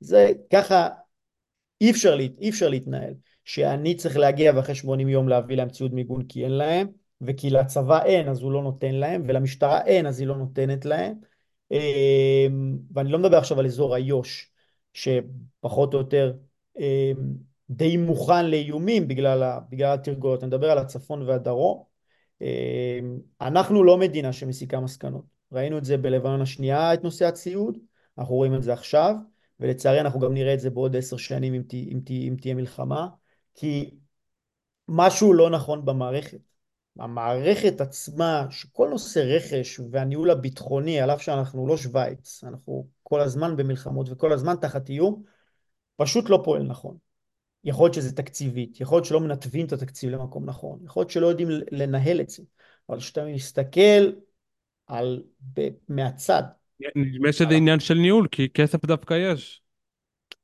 [0.00, 0.88] זה ככה
[1.80, 6.22] אי אפשר, אי אפשר להתנהל, שאני צריך להגיע ואחרי 80 יום להביא להם ציוד מיגון
[6.22, 6.86] כי אין להם,
[7.20, 11.14] וכי לצבא אין אז הוא לא נותן להם, ולמשטרה אין אז היא לא נותנת להם,
[11.70, 14.47] אמ, ואני לא מדבר עכשיו על אזור איו"ש,
[14.98, 16.32] שפחות או יותר
[16.78, 17.12] אה,
[17.70, 20.42] די מוכן לאיומים בגלל, בגלל התרגולות.
[20.42, 21.82] אני מדבר על הצפון והדרום.
[22.42, 22.98] אה,
[23.40, 25.24] אנחנו לא מדינה שמסיקה מסקנות.
[25.52, 27.78] ראינו את זה בלבנון השנייה, את נושא הציוד,
[28.18, 29.14] אנחנו רואים את זה עכשיו,
[29.60, 32.54] ולצערי אנחנו גם נראה את זה בעוד עשר שנים אם, תה, אם, תה, אם תהיה
[32.54, 33.08] מלחמה,
[33.54, 33.90] כי
[34.88, 36.40] משהו לא נכון במערכת.
[36.98, 43.56] המערכת עצמה, שכל נושא רכש והניהול הביטחוני, על אף שאנחנו לא שווייץ, אנחנו כל הזמן
[43.56, 45.22] במלחמות וכל הזמן תחת איום,
[45.96, 46.96] פשוט לא פועל נכון.
[47.64, 51.26] יכול להיות שזה תקציבית, יכול להיות שלא מנתבים את התקציב למקום נכון, יכול להיות שלא
[51.26, 52.42] יודעים לנהל את זה,
[52.88, 54.12] אבל כשאתה מסתכל
[54.86, 55.22] על,
[55.54, 56.42] ב, מהצד,
[56.96, 59.62] נדמה שזה על, עניין של ניהול, כי כסף דווקא יש.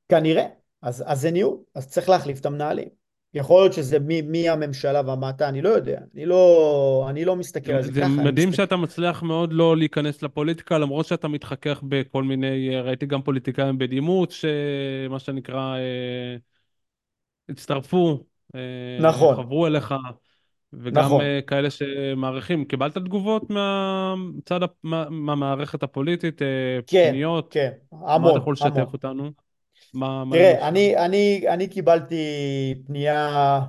[0.09, 0.45] כנראה,
[0.81, 3.04] אז, אז זה ניהול, אז צריך להחליף את המנהלים.
[3.35, 7.71] יכול להיות שזה מי, מי הממשלה ומטה, אני לא יודע, אני לא, אני לא מסתכל
[7.71, 8.63] על זה זה ככה, אני מדהים מסתכל...
[8.63, 14.31] שאתה מצליח מאוד לא להיכנס לפוליטיקה, למרות שאתה מתחכך בכל מיני, ראיתי גם פוליטיקאים בדימות,
[14.31, 16.35] שמה שנקרא, אה,
[17.49, 18.23] הצטרפו,
[18.55, 18.59] אה,
[18.99, 19.93] נכון, חברו אליך,
[20.73, 22.65] וגם נכון, אה, כאלה שמעריכים.
[22.65, 27.47] קיבלת תגובות מהצד, מהמערכת הפוליטית, אה, כן, פניות?
[27.53, 28.93] כן, מה אתה המון, יכול לשתף המון.
[28.93, 29.44] אותנו?
[29.95, 30.63] מה, מה תראה, למשל?
[30.63, 32.23] אני, אני, אני קיבלתי
[32.85, 33.59] פנייה,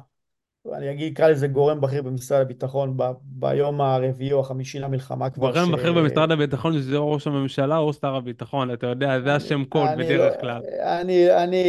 [0.72, 5.52] אני אגיד, אקרא לזה גורם בכיר במשרד הביטחון, ב, ביום הרביעי או החמישי למלחמה כבר,
[5.52, 5.70] גורם ש...
[5.70, 9.88] בכיר במשרד הביטחון זה או ראש הממשלה או שר הביטחון, אתה יודע, זה השם קוד
[9.96, 10.62] לא, בדרך כלל.
[10.82, 11.64] אני, אני,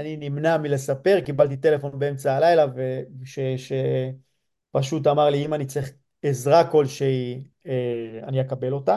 [0.00, 2.66] אני נמנע מלספר, קיבלתי טלפון באמצע הלילה,
[4.74, 5.90] ושפשוט אמר לי, אם אני צריך
[6.22, 8.96] עזרה כלשהי, אה, אני אקבל אותה.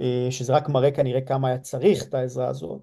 [0.00, 2.82] אה, שזה רק מראה כנראה כמה היה צריך את העזרה הזאת,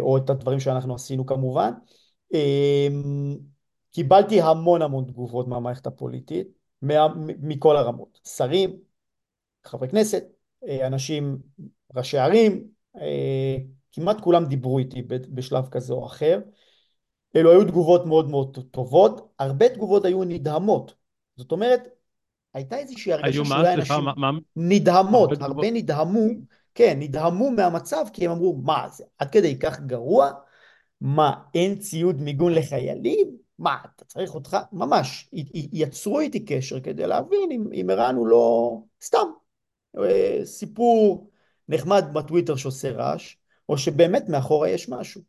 [0.00, 1.70] או את הדברים שאנחנו עשינו כמובן.
[2.34, 2.88] אה,
[3.92, 6.48] קיבלתי המון המון תגובות מהמערכת הפוליטית,
[7.42, 8.76] מכל הרמות, שרים,
[9.64, 10.24] חברי כנסת,
[10.68, 11.38] אה, אנשים,
[11.94, 12.64] ראשי ערים,
[13.92, 16.40] כמעט כולם דיברו איתי בשלב כזה או אחר.
[17.36, 20.94] אלו היו תגובות מאוד מאוד טובות, הרבה תגובות היו נדהמות.
[21.36, 21.88] זאת אומרת,
[22.54, 23.44] הייתה איזושהי הרגשה?
[23.44, 24.26] שאולי אנשים מה?
[24.26, 25.64] הרבה נדהמות, הרבה תגובות.
[25.72, 26.26] נדהמו,
[26.74, 30.30] כן, נדהמו מהמצב, כי הם אמרו, מה, זה עד כדי כך גרוע?
[31.00, 33.36] מה, אין ציוד מיגון לחיילים?
[33.58, 34.56] מה, אתה צריך אותך?
[34.72, 35.28] ממש,
[35.72, 39.26] יצרו איתי קשר כדי להבין אם, אם ערן הוא לא סתם
[39.98, 41.30] אה, סיפור
[41.68, 43.36] נחמד בטוויטר שעושה רעש,
[43.68, 45.22] או שבאמת מאחורה יש משהו.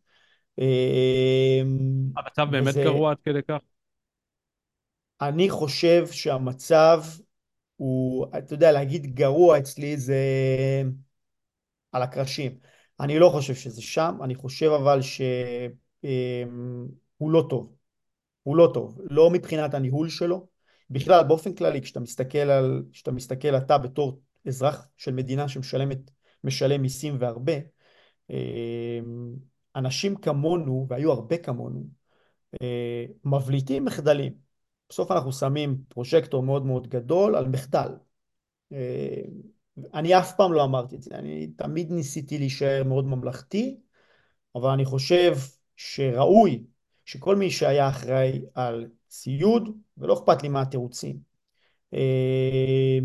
[0.60, 1.62] אה,
[2.18, 3.58] המצב באמת גרוע עד כדי כך.
[5.22, 7.04] אני חושב שהמצב
[7.76, 10.24] הוא, אתה יודע, להגיד גרוע אצלי זה
[11.96, 12.58] על הקרשים.
[13.00, 15.22] אני לא חושב שזה שם, אני חושב אבל שהוא
[17.22, 17.76] לא טוב.
[18.44, 19.02] הוא לא טוב.
[19.10, 20.48] לא מבחינת הניהול שלו.
[20.90, 25.98] בכלל, באופן כללי, כשאתה מסתכל על, כשאתה מסתכל אתה בתור אזרח של מדינה שמשלמת,
[26.44, 27.54] משלם מיסים והרבה,
[28.30, 29.36] אמ,
[29.76, 31.84] אנשים כמונו, והיו הרבה כמונו,
[32.62, 34.34] אה, מבליטים מחדלים.
[34.90, 37.90] בסוף אנחנו שמים פרושקטור מאוד מאוד גדול על מחדל.
[39.78, 43.78] אה, אני אף פעם לא אמרתי את זה, אני תמיד ניסיתי להישאר מאוד ממלכתי,
[44.56, 45.36] אבל אני חושב
[45.76, 46.64] שראוי
[47.06, 51.20] שכל מי שהיה אחראי על ציוד, ולא אכפת לי מה התירוצים,
[51.94, 53.00] אה,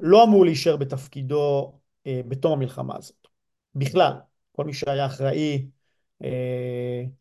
[0.00, 1.72] לא אמור להישאר בתפקידו
[2.06, 3.26] אה, בתום המלחמה הזאת.
[3.74, 4.12] בכלל,
[4.52, 5.66] כל מי שהיה אחראי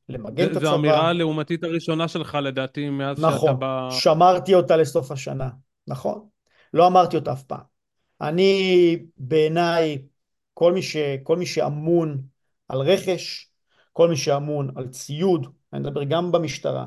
[0.09, 3.89] למגן את ז- זו האמירה הצבא, הלעומתית הראשונה שלך לדעתי מאז שאתה נכון, בא...
[3.91, 5.49] שמרתי אותה לסוף השנה,
[5.87, 6.27] נכון,
[6.73, 7.78] לא אמרתי אותה אף פעם.
[8.21, 9.97] אני בעיניי,
[10.53, 12.21] כל מי ש, כל מי שאמון
[12.67, 13.51] על רכש,
[13.93, 16.85] כל מי שאמון על ציוד, אני מדבר גם במשטרה,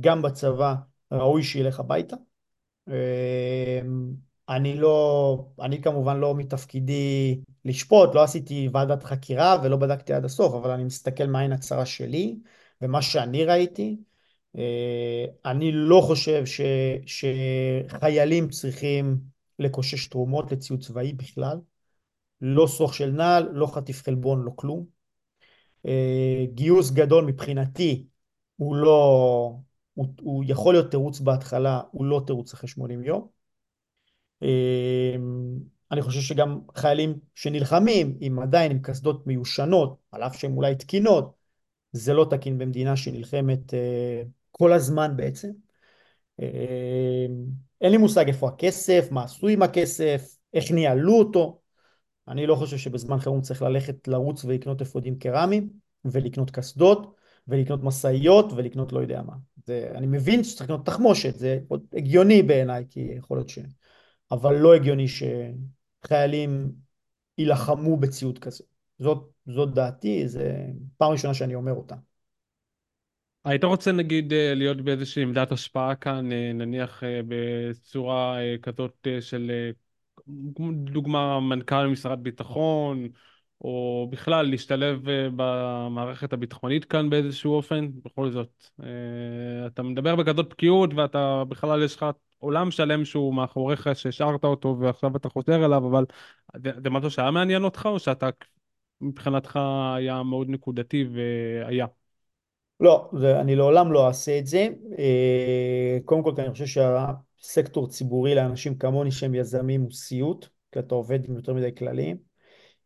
[0.00, 0.74] גם בצבא,
[1.12, 2.16] ראוי שילך הביתה.
[2.88, 4.12] אמ,
[4.48, 10.54] אני לא, אני כמובן לא מתפקידי לשפוט, לא עשיתי ועדת חקירה ולא בדקתי עד הסוף,
[10.54, 12.36] אבל אני מסתכל מהעין הצרה שלי
[12.82, 13.96] ומה שאני ראיתי.
[14.56, 16.60] אה, אני לא חושב ש,
[17.06, 21.60] שחיילים צריכים לקושש תרומות לציוד צבאי בכלל.
[22.40, 24.86] לא סוך של נעל, לא חטיף חלבון, לא כלום.
[25.86, 28.06] אה, גיוס גדול מבחינתי
[28.56, 29.56] הוא לא,
[29.94, 33.28] הוא, הוא יכול להיות תירוץ בהתחלה, הוא לא תירוץ אחרי 80 יום.
[34.42, 35.16] אה,
[35.90, 41.34] אני חושב שגם חיילים שנלחמים עם עדיין עם קסדות מיושנות, על אף שהן אולי תקינות,
[41.92, 45.50] זה לא תקין במדינה שנלחמת אה, כל הזמן בעצם.
[47.84, 51.60] אין לי מושג איפה הכסף, מה עשו עם הכסף, איך ניהלו אותו.
[52.28, 55.68] אני לא חושב שבזמן חירום צריך ללכת לרוץ ולקנות אפודים קרמיים,
[56.04, 57.14] ולקנות קסדות,
[57.48, 59.32] ולקנות משאיות, ולקנות לא יודע מה.
[59.66, 61.58] זה, אני מבין שצריך לקנות תחמושת, זה
[61.92, 63.58] הגיוני בעיניי, כי יכול להיות ש...
[64.30, 66.72] אבל לא הגיוני שחיילים
[67.38, 68.64] יילחמו בציוד כזה.
[68.98, 70.66] זאת, זאת דעתי, זה
[70.96, 71.94] פעם ראשונה שאני אומר אותה.
[73.44, 79.70] היית רוצה נגיד אה, להיות באיזושהי עמדת השפעה כאן, אה, נניח אה, בצורה כזאת של,
[80.84, 83.08] דוגמה, מנכ"ל משרד ביטחון,
[83.60, 85.00] או בכלל להשתלב
[85.36, 87.88] במערכת הביטחונית כאן באיזשהו אופן?
[88.04, 88.64] בכל זאת,
[89.66, 92.06] אתה מדבר בכזאת בקיאות ואתה בכלל יש לך
[92.38, 96.04] עולם שלם שהוא מאחוריך, שהשארת אותו ועכשיו אתה חוזר אליו, אבל
[96.56, 98.28] זה, זה משהו שהיה מעניין אותך, או שאתה
[99.00, 99.58] מבחינתך
[99.96, 101.86] היה מאוד נקודתי והיה?
[102.80, 103.10] לא,
[103.40, 104.68] אני לעולם לא אעשה את זה.
[104.98, 110.94] אה, קודם כל, אני חושב שהסקטור ציבורי לאנשים כמוני שהם יזמים הוא סיוט, כי אתה
[110.94, 112.16] עובד עם יותר מדי כללים.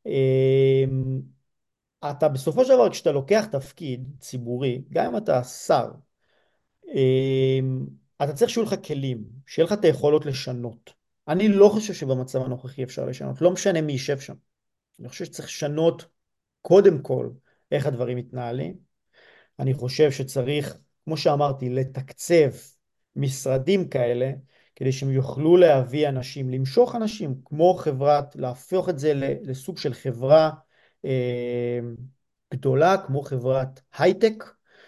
[0.07, 0.85] אה,
[2.11, 5.91] אתה בסופו של דבר, כשאתה לוקח תפקיד ציבורי, גם אם אתה שר,
[6.89, 7.59] אה,
[8.25, 10.93] אתה צריך שיהיו לך כלים, שיהיה לך את היכולות לשנות.
[11.29, 14.35] אני לא חושב שבמצב הנוכחי אפשר לשנות, לא משנה מי יישב שם.
[15.01, 16.07] אני חושב שצריך לשנות
[16.63, 17.31] קודם כל
[17.73, 18.88] איך הדברים מתנהלים.
[19.59, 22.51] אני חושב שצריך, כמו שאמרתי, לתקצב
[23.17, 24.33] משרדים כאלה,
[24.77, 30.51] כדי שהם יוכלו להביא אנשים, למשוך אנשים, כמו חברת, להפוך את זה לסוג של חברה
[31.05, 31.81] אה,
[32.55, 34.45] גדולה, כמו חברת הייטק,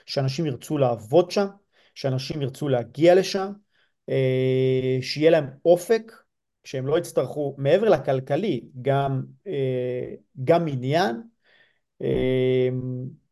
[0.06, 1.46] שאנשים ירצו לעבוד שם,
[1.94, 3.52] שאנשים ירצו להגיע לשם,
[4.08, 6.12] אה, שיהיה להם אופק,
[6.64, 10.14] שהם לא יצטרכו, מעבר לכלכלי, גם, אה,
[10.44, 11.22] גם עניין.
[12.02, 12.68] אה,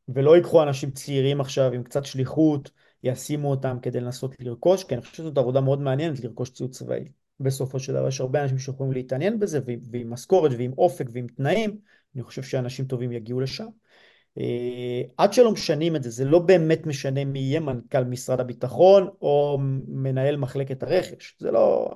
[0.08, 2.70] ולא ייקחו אנשים צעירים עכשיו עם קצת שליחות,
[3.02, 7.04] ישימו אותם כדי לנסות לרכוש, כי אני חושב שזאת עבודה מאוד מעניינת לרכוש ציוד צבאי.
[7.40, 11.78] בסופו של דבר יש הרבה אנשים שיכולים להתעניין בזה, ועם משכורת ועם אופק ועם תנאים,
[12.14, 13.66] אני חושב שאנשים טובים יגיעו לשם.
[14.38, 19.08] אה, עד שלא משנים את זה, זה לא באמת משנה מי יהיה מנכ"ל משרד הביטחון
[19.22, 21.36] או מנהל מחלקת הרכש.
[21.38, 21.94] זה לא...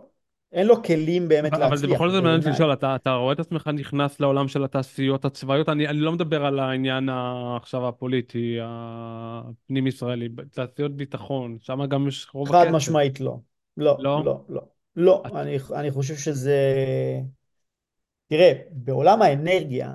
[0.52, 2.52] אין לו כלים באמת אבל זה להצליח בכל זאת מעניין.
[2.52, 5.68] לשאול, אתה, אתה רואה את עצמך נכנס לעולם של התעשיות הצבאיות?
[5.68, 7.08] אני, אני לא מדבר על העניין
[7.56, 13.38] עכשיו הפוליטי, הפנים-ישראלי, תעשיות ביטחון, שם גם יש רוב חד הכסף, משמעית לא.
[13.76, 14.22] לא, לא?
[14.24, 14.60] לא, לא.
[14.96, 16.58] לא, את, אני, אני חושב שזה...
[18.26, 19.94] תראה, בעולם האנרגיה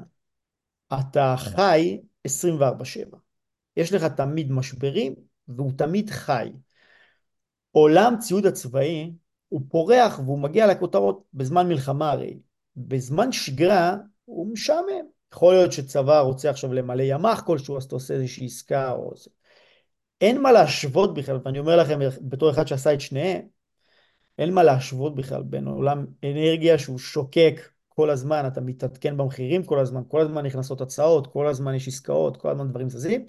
[0.94, 3.18] אתה חי 24/7.
[3.78, 5.16] יש לך תמיד משברים
[5.48, 6.52] והוא תמיד חי.
[7.72, 9.12] עולם ציוד הצבאי
[9.50, 12.40] הוא פורח והוא מגיע לכותרות בזמן מלחמה הרי.
[12.76, 13.96] בזמן שגרה
[14.26, 15.06] הוא משעמם.
[15.34, 19.30] יכול להיות שצבא רוצה עכשיו למלא ימ"ח כלשהו, אז אתה עושה איזושהי עסקה או זה.
[20.22, 23.42] אין מה להשוות בכלל, ואני אומר לכם בתור אחד שעשה את שניהם,
[24.38, 29.80] אין מה להשוות בכלל בין עולם אנרגיה שהוא שוקק כל הזמן, אתה מתעדכן במחירים כל
[29.80, 33.26] הזמן, כל הזמן נכנסות הצעות, כל הזמן יש עסקאות, כל הזמן דברים זזים,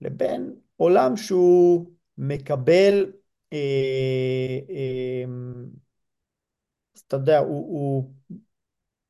[0.00, 3.12] לבין עולם שהוא מקבל,
[3.52, 3.58] אה,
[4.70, 5.24] אה,
[7.06, 8.12] אתה יודע, הוא, הוא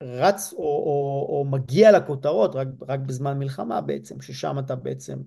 [0.02, 5.18] רץ או, או, או מגיע לכותרות רק, רק בזמן מלחמה בעצם, ששם אתה בעצם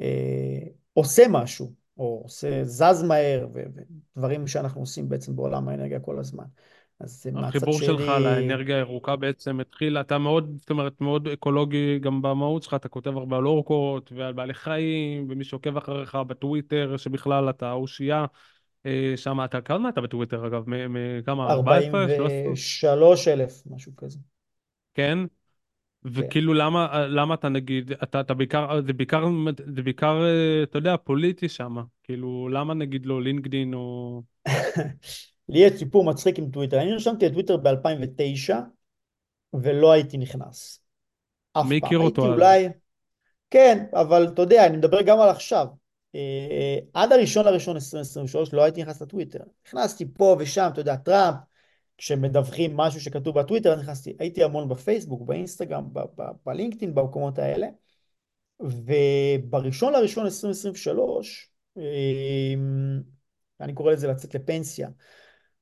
[0.00, 0.58] אה,
[0.92, 6.44] עושה משהו, או עושה, זז מהר, ודברים שאנחנו עושים בעצם בעולם האנרגיה כל הזמן.
[7.02, 11.98] אז מהצד החיבור שלך שלי, לאנרגיה הירוקה בעצם התחיל, אתה מאוד, זאת אומרת, מאוד אקולוגי
[11.98, 16.96] גם במהות שלך, אתה כותב הרבה על אורקות ועל בעלי חיים, ומי שעוקב אחריך בטוויטר,
[16.96, 18.26] שבכלל אתה אושייה,
[18.86, 20.64] אה, שם אתה, כמה אתה בטוויטר אגב?
[20.66, 21.52] מכמה?
[21.52, 22.08] 14?
[22.08, 22.38] 13?
[22.38, 24.18] 43 אלף, משהו כזה.
[24.94, 25.18] כן?
[25.18, 25.24] כן.
[26.04, 29.24] וכאילו למה, למה אתה נגיד, אתה, אתה בעיקר, זה בעיקר,
[29.74, 34.22] זה בעיקר, אה, אתה יודע, פוליטי שם, כאילו למה נגיד לא לינקדין או...
[35.48, 36.80] לי יש סיפור מצחיק עם טוויטר.
[36.80, 38.54] אני נרשמתי לטוויטר ב-2009
[39.54, 40.80] ולא הייתי נכנס.
[41.52, 41.86] אף מי פעם.
[41.86, 42.26] הכיר אותו?
[42.26, 42.68] אולי...
[43.50, 45.66] כן, אבל אתה יודע, אני מדבר גם על עכשיו.
[46.14, 49.40] אה, עד הראשון לראשון 2023 לא הייתי נכנס לטוויטר.
[49.66, 51.36] נכנסתי פה ושם, אתה יודע, טראמפ,
[51.98, 57.66] כשמדווחים משהו שכתוב בטוויטר, נכנסתי, הייתי המון בפייסבוק, באינסטגרם, ב- ב- בלינקדאין, במקומות האלה.
[58.60, 61.82] ובראשון לראשון 2023, אה,
[63.60, 64.88] אני קורא לזה לצאת לפנסיה,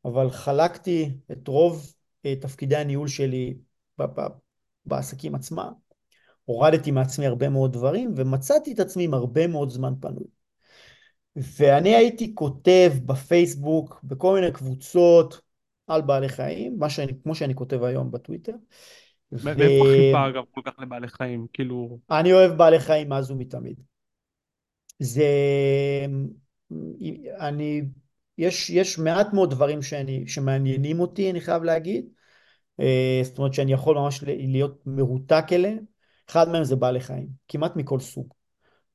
[0.04, 1.94] אבל חלקתי את רוב
[2.26, 3.54] אה, תפקידי הניהול שלי
[4.86, 5.72] בעסקים עצמם.
[6.44, 10.26] הורדתי מעצמי הרבה מאוד דברים, ומצאתי את עצמי עם הרבה מאוד זמן פנוי.
[11.36, 15.40] ואני הייתי כותב בפייסבוק, בכל מיני קבוצות
[15.86, 18.54] על בעלי חיים, מה שאני, כמו שאני כותב היום בטוויטר,
[19.32, 21.46] מאיפה ואני אגב כל כך לבעלי חיים?
[21.52, 21.98] כאילו,
[22.32, 23.80] אוהב בעלי חיים מאז ומתמיד.
[24.98, 25.26] זה...
[27.38, 27.82] אני...
[28.40, 32.06] יש, יש מעט מאוד דברים שאני, שמעניינים אותי, אני חייב להגיד.
[32.80, 35.78] אה, זאת אומרת שאני יכול ממש להיות מרותק אליהם.
[36.30, 38.34] אחד מהם זה בעלי חיים, כמעט מכל סוג.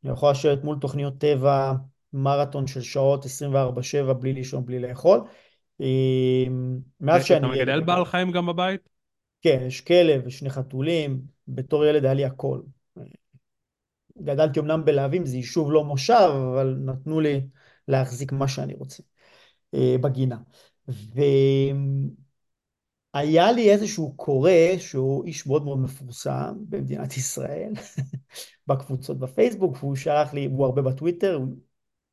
[0.03, 1.73] אני יכול לשבת מול תוכניות טבע,
[2.13, 5.21] מרתון של שעות 24/7 בלי לישון, בלי לאכול.
[5.81, 6.45] אה,
[7.01, 7.81] מאז שאני ילד מגדל.
[7.81, 8.89] בעל חיים גם בבית?
[9.41, 11.21] כן, יש כלב ושני חתולים.
[11.47, 12.61] בתור ילד היה לי הכל.
[14.21, 17.41] גדלתי אמנם בלהבים, זה יישוב לא מושב, אבל נתנו לי
[17.87, 19.03] להחזיק מה שאני רוצה
[19.73, 20.37] בגינה.
[23.15, 27.73] והיה לי איזשהו קורא שהוא איש מאוד מאוד מפורסם במדינת ישראל,
[28.67, 31.55] בקבוצות בפייסבוק, והוא שלח לי, הוא הרבה בטוויטר, הוא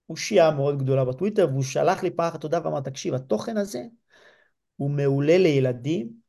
[0.08, 3.82] אושייה מאוד גדולה בטוויטר, והוא שלח לי פעם אחת תודה ואמר, תקשיב, התוכן הזה
[4.76, 6.22] הוא מעולה לילדים,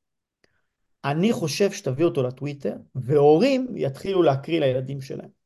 [1.06, 5.43] אני חושב שתביא אותו לטוויטר, והורים יתחילו להקריא לילדים שלהם.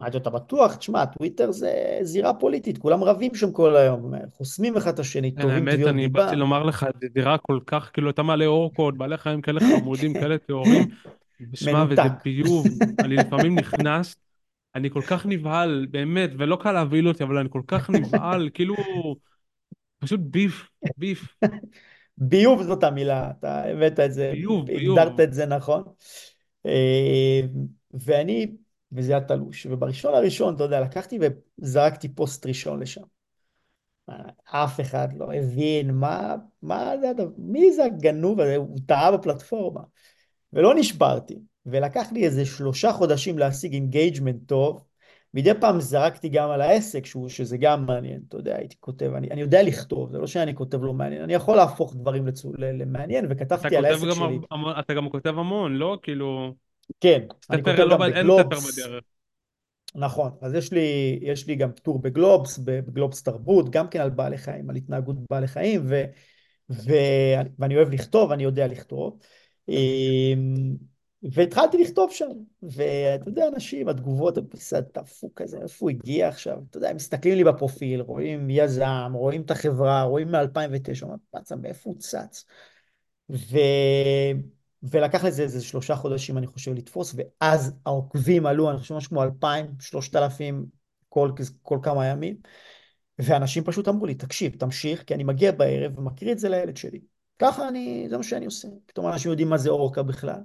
[0.00, 0.74] אמרתי לו, אתה בטוח?
[0.74, 5.50] תשמע, טוויטר זה זירה פוליטית, כולם רבים שם כל היום, חוסמים אחד את השני, תובעים
[5.50, 6.24] האמת, תביעות אני דיבה.
[6.24, 10.14] באתי לומר לך, זו דירה כל כך, כאילו, אתה מעלה אורקות, בעלי חיים כאלה חמודים,
[10.20, 10.88] כאלה טהורים,
[11.52, 12.02] ושמע, וזה.
[12.24, 12.66] ביוב,
[12.98, 14.16] אני לפעמים נכנס,
[14.74, 18.74] אני כל כך נבהל, באמת, ולא קל להבהיל אותי, אבל אני כל כך נבהל, כאילו,
[19.98, 21.36] פשוט ביף, ביף,
[22.18, 25.20] ביוב זאת המילה, אתה הבאת את זה, ביוב, הגדרת ביוב.
[25.20, 25.82] את זה נכון.
[26.66, 27.40] אה,
[27.94, 28.46] ואני,
[28.96, 31.18] וזה היה תלוש, ובראשון לראשון, אתה יודע, לקחתי
[31.58, 33.02] וזרקתי פוסט ראשון לשם.
[34.44, 39.80] אף אחד לא הבין מה, מה זה, הדבר- מי זה הגנוב הזה, הוא טעה בפלטפורמה.
[40.52, 44.84] ולא נשברתי, ולקח לי איזה שלושה חודשים להשיג engagement טוב.
[45.34, 49.30] מדי פעם זרקתי גם על העסק, שהוא, שזה גם מעניין, אתה יודע, הייתי כותב, אני,
[49.30, 53.26] אני יודע לכתוב, זה לא שאני כותב לא מעניין, אני יכול להפוך דברים לצו, למעניין,
[53.30, 54.38] וכתבתי על העסק גם שלי.
[54.80, 55.98] אתה גם כותב המון, לא?
[56.02, 56.54] כאילו,
[57.00, 58.78] כן, אני כותב לא, גם בגלובס.
[59.94, 64.38] נכון, אז יש לי, יש לי גם טור בגלובס, בגלובס תרבות, גם כן על בעלי
[64.38, 66.04] חיים, על התנהגות בעלי חיים, ו,
[66.70, 66.92] ו,
[67.58, 69.18] ואני אוהב לכתוב, אני יודע לכתוב.
[69.68, 70.76] אמ,
[71.22, 72.28] והתחלתי לכתוב שם,
[72.62, 76.58] ואתה יודע, אנשים, התגובות, הפיסת דפוק כזה, איפה הוא הגיע עכשיו?
[76.70, 81.56] אתה יודע, הם מסתכלים לי בפרופיל, רואים יזם, רואים את החברה, רואים מ-2009, אומרים, פצה,
[81.56, 82.44] מאיפה הוא צץ?
[83.30, 83.58] ו...
[84.90, 89.22] ולקח לזה איזה שלושה חודשים, אני חושב, לתפוס, ואז העוקבים עלו, אני חושב, משהו כמו
[89.22, 90.66] 2,000, 3,000
[91.08, 91.30] כל,
[91.62, 92.36] כל כמה ימים,
[93.18, 97.00] ואנשים פשוט אמרו לי, תקשיב, תמשיך, כי אני מגיע בערב ומקריא את זה לילד שלי.
[97.38, 98.68] ככה אני, זה מה שאני עושה.
[98.86, 100.40] פתאום אנשים יודעים מה זה אורקה בכלל.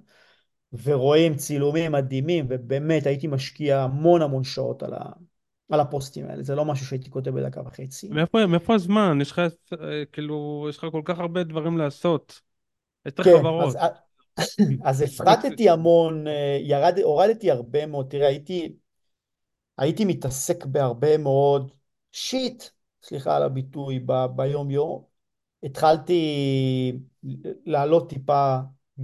[0.84, 5.04] ורואים צילומים מדהימים, ובאמת הייתי משקיע המון המון שעות על, ה,
[5.70, 8.10] על הפוסטים האלה, זה לא משהו שהייתי כותב בדקה וחצי.
[8.10, 9.18] מאיפה, מאיפה הזמן?
[9.22, 12.42] יש לך, אה, כאילו, יש לך כל כך הרבה דברים לעשות.
[13.06, 13.76] עשר כן, אז, חברות.
[14.86, 18.76] אז הפחתתי המון, אה, ירד, הורדתי הרבה מאוד, תראה, הייתי,
[19.78, 21.72] הייתי מתעסק בהרבה מאוד
[22.12, 22.64] shit,
[23.04, 25.04] סליחה על הביטוי, ב, ביום יום.
[25.64, 26.22] התחלתי
[27.66, 28.58] לעלות טיפה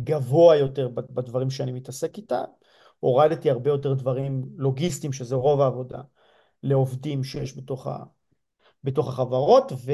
[0.04, 2.44] גבוה יותר בדברים שאני מתעסק איתם.
[3.00, 6.02] הורדתי הרבה יותר דברים לוגיסטיים, שזה רוב העבודה,
[6.64, 8.04] לעובדים שיש בתוך, ה,
[8.84, 9.92] בתוך החברות, ו,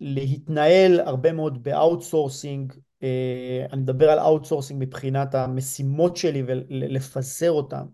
[0.00, 2.72] ולהתנהל הרבה מאוד ב outsourcing.
[3.02, 7.86] אה, אני מדבר על outsourcing מבחינת המשימות שלי ולפזר אותם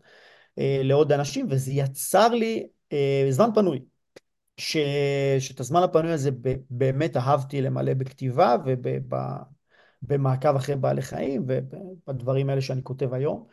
[0.58, 3.84] אה, לעוד אנשים, וזה יצר לי אה, זמן פנוי.
[4.56, 4.76] ש...
[5.38, 6.30] שאת הזמן הפנוי הזה
[6.70, 8.56] באמת אהבתי למלא בכתיבה
[10.02, 13.46] ובמעקב אחרי בעלי חיים ובדברים האלה שאני כותב היום.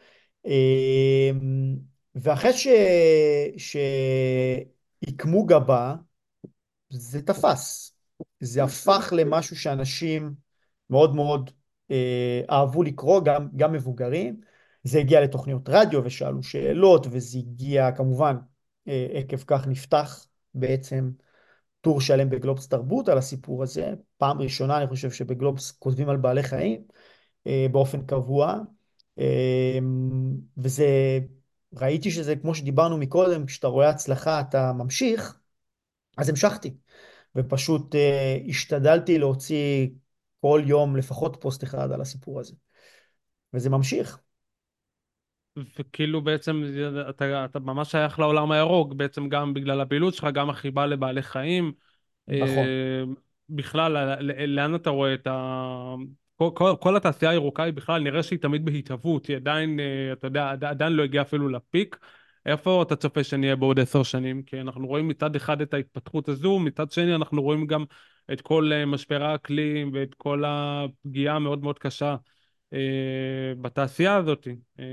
[2.15, 2.53] ואחרי
[3.57, 3.77] ש...
[5.45, 5.95] גבה,
[6.89, 7.95] זה תפס.
[8.39, 10.33] זה הפך למשהו שאנשים
[10.89, 11.51] מאוד מאוד
[11.91, 14.41] אה, אהבו לקרוא, גם, גם מבוגרים.
[14.83, 18.35] זה הגיע לתוכניות רדיו ושאלו שאלות, וזה הגיע כמובן,
[18.87, 21.11] אה, עקב כך נפתח בעצם
[21.81, 23.93] טור שלם בגלובס תרבות על הסיפור הזה.
[24.17, 26.83] פעם ראשונה אני חושב שבגלובס כותבים על בעלי חיים
[27.47, 28.59] אה, באופן קבוע.
[29.19, 29.79] אה,
[30.57, 31.19] וזה,
[31.73, 35.39] ראיתי שזה כמו שדיברנו מקודם, כשאתה רואה הצלחה אתה ממשיך,
[36.17, 36.73] אז המשכתי.
[37.35, 39.87] ופשוט אה, השתדלתי להוציא
[40.43, 42.55] כל יום לפחות פוסט אחד על הסיפור הזה.
[43.53, 44.19] וזה ממשיך.
[45.79, 46.63] וכאילו בעצם
[47.09, 51.71] אתה, אתה ממש שייך לעולם הירוק, בעצם גם בגלל הפעילות שלך, גם החיבה לבעלי חיים.
[52.27, 52.65] נכון.
[52.65, 53.03] אה,
[53.49, 55.95] בכלל, לאן אתה רואה את ה...
[56.35, 60.27] כל, כל, כל התעשייה הירוקה היא בכלל, נראה שהיא תמיד בהתהוות, היא עדיין, אה, אתה
[60.27, 61.99] יודע, עד- עדיין לא הגיעה אפילו לפיק.
[62.45, 64.43] איפה אתה צופה שנהיה בעוד עשר שנים?
[64.43, 67.85] כי אנחנו רואים מצד אחד את ההתפתחות הזו, מצד שני אנחנו רואים גם
[68.33, 72.15] את כל אה, משבר האקלים ואת כל הפגיעה המאוד מאוד קשה
[72.73, 74.47] אה, בתעשייה הזאת,
[74.79, 74.83] אה,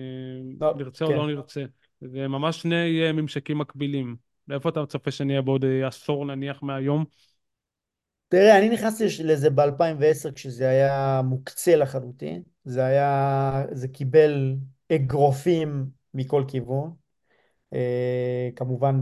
[0.61, 1.17] לא, נרצה או כן.
[1.17, 1.65] לא נרצה.
[2.01, 4.17] זה ממש שני אה, ממשקים מקבילים.
[4.49, 7.05] לאיפה אתה מצפה שנהיה בעוד אה, עשור נניח מהיום?
[8.29, 12.43] תראה, אני נכנסתי לזה ב-2010 כשזה היה מוקצה לחלוטין.
[12.65, 14.55] זה היה, זה קיבל
[14.93, 17.00] אגרופים מכל כיוון.
[17.73, 19.01] אה, כמובן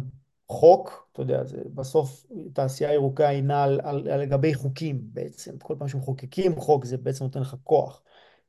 [0.48, 5.58] חוק, אתה יודע, זה בסוף תעשייה ירוקה היא נעה על, על, על לגבי חוקים בעצם.
[5.58, 8.02] כל פעם שמחוקקים חוק זה בעצם נותן לך כוח.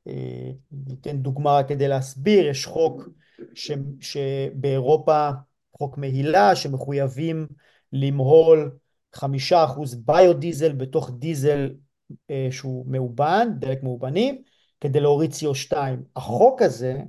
[0.08, 3.08] אה, ניתן דוגמה רק כדי להסביר, יש חוק
[3.54, 5.30] ש, שבאירופה,
[5.78, 7.46] חוק מהילה, שמחויבים
[7.92, 8.70] למהול
[9.14, 11.70] חמישה אחוז ביודיזל בתוך דיזל
[12.30, 14.42] אה, שהוא מאובן, דלק מאובנים,
[14.80, 15.76] כדי להוריד CO2.
[16.16, 17.00] החוק הזה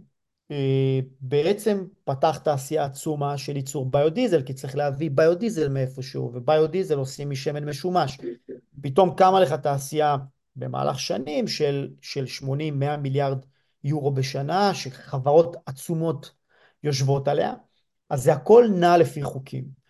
[1.22, 7.70] בעצם פתח תעשייה עצומה של ייצור ביודיזל, כי צריך להביא ביודיזל מאיפשהו, וביודיזל עושים משמן
[7.70, 8.18] משומש.
[8.82, 10.18] פתאום קמה לך תעשייה
[10.56, 12.48] במהלך שנים של, של 80-100
[12.98, 13.46] מיליארד
[13.84, 16.32] יורו בשנה, שחברות עצומות
[16.84, 17.54] יושבות עליה.
[18.10, 19.81] אז זה הכל נע לפי חוקים.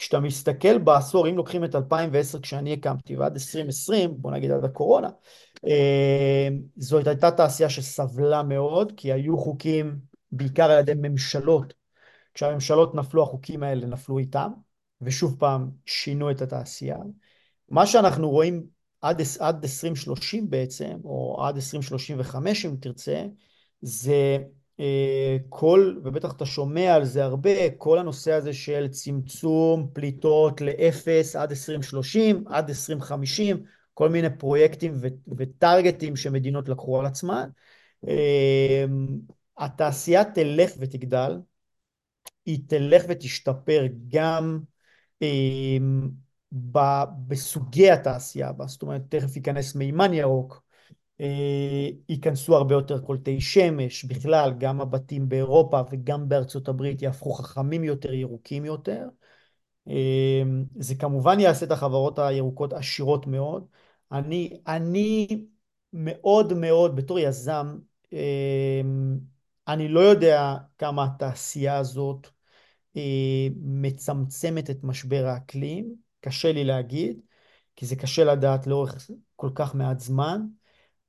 [0.00, 5.08] כשאתה מסתכל בעשור, אם לוקחים את 2010 כשאני הקמתי ועד 2020, בוא נגיד עד הקורונה,
[5.66, 9.98] אה, זאת הייתה תעשייה שסבלה מאוד, כי היו חוקים
[10.32, 11.74] בעיקר על ידי ממשלות.
[12.34, 14.50] כשהממשלות נפלו, החוקים האלה נפלו איתם,
[15.00, 16.98] ושוב פעם שינו את התעשייה.
[17.68, 18.66] מה שאנחנו רואים
[19.00, 23.24] עד, עד 2030 בעצם, או עד 2035 אם תרצה,
[23.82, 24.38] זה
[25.48, 31.50] כל, ובטח אתה שומע על זה הרבה, כל הנושא הזה של צמצום פליטות לאפס עד
[31.50, 33.62] 2030, עד 2050,
[33.94, 34.94] כל מיני פרויקטים
[35.36, 37.48] וטרגטים שמדינות לקחו על עצמן.
[38.08, 38.84] אה,
[39.58, 41.38] התעשייה תלך ותגדל,
[42.46, 44.60] היא תלך ותשתפר גם
[45.22, 45.76] אה,
[47.28, 50.69] בסוגי התעשייה בה, זאת אומרת תכף ייכנס מימן ירוק, אה,
[52.08, 58.12] ייכנסו הרבה יותר קולטי שמש, בכלל גם הבתים באירופה וגם בארצות הברית יהפכו חכמים יותר,
[58.12, 59.08] ירוקים יותר.
[59.88, 60.42] אה,
[60.76, 63.66] זה כמובן יעשה את החברות הירוקות עשירות מאוד.
[64.12, 65.26] אני, אני
[65.92, 67.78] מאוד מאוד בתור יזם,
[68.12, 68.80] אה,
[69.68, 72.26] אני לא יודע כמה התעשייה הזאת
[73.56, 77.20] מצמצמת את משבר האקלים, קשה לי להגיד,
[77.76, 80.46] כי זה קשה לדעת לאורך כל כך מעט זמן.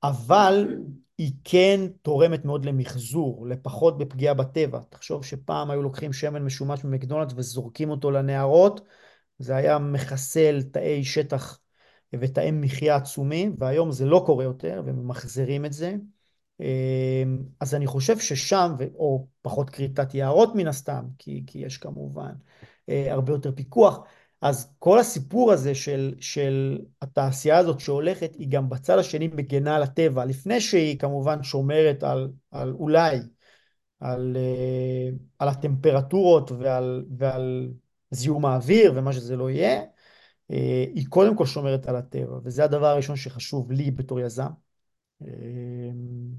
[0.02, 0.76] אבל
[1.18, 4.80] היא כן תורמת מאוד למחזור, לפחות בפגיעה בטבע.
[4.88, 8.80] תחשוב שפעם היו לוקחים שמן משומש ממקדונלדס וזורקים אותו לנהרות,
[9.38, 11.58] זה היה מחסל תאי שטח
[12.12, 15.94] ותאי מחיה עצומים, והיום זה לא קורה יותר, וממחזרים את זה.
[16.60, 22.32] אמ, אז אני חושב ששם, או פחות כריתת יערות מן הסתם, כי, כי יש כמובן
[22.88, 23.98] אה, הרבה יותר פיקוח,
[24.42, 29.82] אז כל הסיפור הזה של, של התעשייה הזאת שהולכת, היא גם בצד השני מגנה על
[29.82, 33.18] הטבע, לפני שהיא כמובן שומרת על, על אולי,
[34.00, 37.72] על, אה, על הטמפרטורות ועל, ועל
[38.10, 39.82] זיהום האוויר ומה שזה לא יהיה,
[40.50, 44.50] אה, היא קודם כל שומרת על הטבע, וזה הדבר הראשון שחשוב לי בתור יזם,
[45.24, 45.28] אה,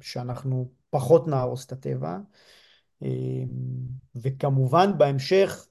[0.01, 2.17] שאנחנו פחות נהרוס את הטבע,
[4.15, 5.67] וכמובן בהמשך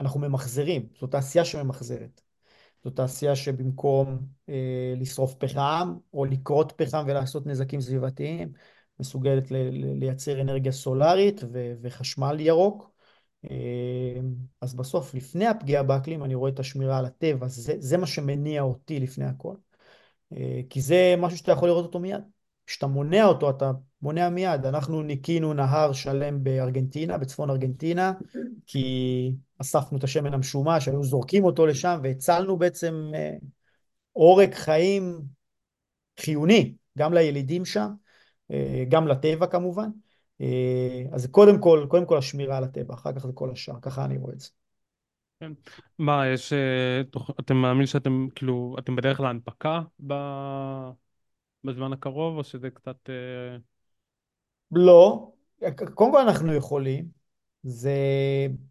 [0.00, 2.20] אנחנו ממחזרים, זו תעשייה שממחזרת.
[2.84, 4.18] זו תעשייה שבמקום
[4.48, 8.52] אה, לשרוף פחם או לכרות פחם ולעשות נזקים סביבתיים,
[9.00, 9.44] מסוגלת
[10.00, 12.90] לייצר אנרגיה סולארית ו- וחשמל ירוק.
[13.50, 14.20] אה,
[14.60, 18.62] אז בסוף, לפני הפגיעה באקלים, אני רואה את השמירה על הטבע, זה, זה מה שמניע
[18.62, 19.54] אותי לפני הכל.
[20.32, 22.22] אה, כי זה משהו שאתה יכול לראות אותו מיד.
[22.66, 23.70] כשאתה מונע אותו, אתה
[24.06, 24.66] מונע מיד.
[24.66, 28.12] אנחנו ניקינו נהר שלם בארגנטינה, בצפון ארגנטינה,
[28.66, 33.34] כי אספנו את השמן המשומש, היו זורקים אותו לשם, והצלנו בעצם אה,
[34.12, 35.20] עורק חיים
[36.20, 37.88] חיוני, גם לילידים שם,
[38.50, 39.88] אה, גם לטבע כמובן.
[40.40, 44.04] אה, אז קודם כל, קודם כל השמירה על הטבע, אחר כך זה כל השאר, ככה
[44.04, 44.48] אני רואה את זה.
[45.40, 45.52] כן.
[45.98, 46.52] מה, יש...
[47.40, 50.14] אתם מאמין שאתם, כאילו, אתם בדרך להנפקה ב...
[51.64, 53.10] בזמן הקרוב, או שזה קצת...
[54.72, 55.32] לא,
[55.94, 57.08] קודם כל אנחנו יכולים.
[57.62, 57.92] זה...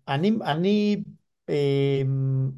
[0.07, 1.03] אני, אני,
[1.49, 2.51] אמ,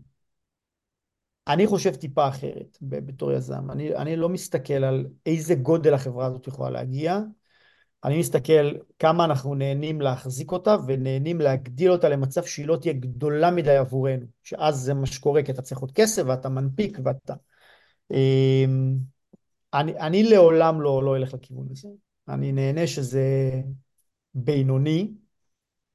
[1.47, 3.71] אני חושב טיפה אחרת בתור יזם.
[3.71, 7.19] אני, אני לא מסתכל על איזה גודל החברה הזאת יכולה להגיע.
[8.03, 13.51] אני מסתכל כמה אנחנו נהנים להחזיק אותה ונהנים להגדיל אותה למצב שהיא לא תהיה גדולה
[13.51, 14.25] מדי עבורנו.
[14.43, 17.33] שאז זה מה שקורה, כי אתה צריך עוד כסף ואתה מנפיק ואתה...
[18.11, 18.97] אמ,
[19.73, 21.89] אני, אני לעולם לא, לא אלך לכיוון הזה.
[22.29, 23.51] אני נהנה שזה
[24.33, 25.11] בינוני,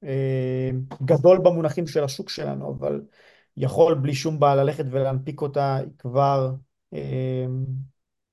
[0.05, 0.71] אה,
[1.05, 3.01] גדול במונחים של השוק שלנו, אבל
[3.57, 6.55] יכול בלי שום בעיה ללכת ולהנפיק אותה, היא כבר,
[6.95, 7.47] אה,